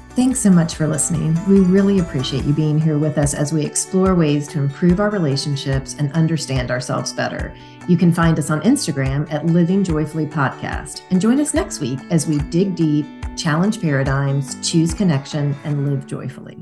Thanks 0.09 0.41
so 0.41 0.49
much 0.49 0.75
for 0.75 0.85
listening. 0.85 1.37
We 1.47 1.61
really 1.61 1.99
appreciate 1.99 2.43
you 2.43 2.51
being 2.51 2.77
here 2.77 2.97
with 2.97 3.17
us 3.17 3.33
as 3.33 3.53
we 3.53 3.65
explore 3.65 4.13
ways 4.13 4.49
to 4.49 4.59
improve 4.59 4.99
our 4.99 5.09
relationships 5.09 5.95
and 5.97 6.11
understand 6.11 6.69
ourselves 6.69 7.13
better. 7.13 7.55
You 7.87 7.95
can 7.95 8.11
find 8.11 8.37
us 8.37 8.49
on 8.49 8.59
Instagram 8.63 9.31
at 9.31 9.45
Living 9.45 9.81
Joyfully 9.81 10.25
Podcast. 10.25 11.03
And 11.11 11.21
join 11.21 11.39
us 11.39 11.53
next 11.53 11.79
week 11.79 11.99
as 12.11 12.27
we 12.27 12.39
dig 12.49 12.75
deep, 12.75 13.05
challenge 13.37 13.79
paradigms, 13.79 14.57
choose 14.67 14.93
connection, 14.93 15.55
and 15.63 15.89
live 15.89 16.05
joyfully. 16.05 16.57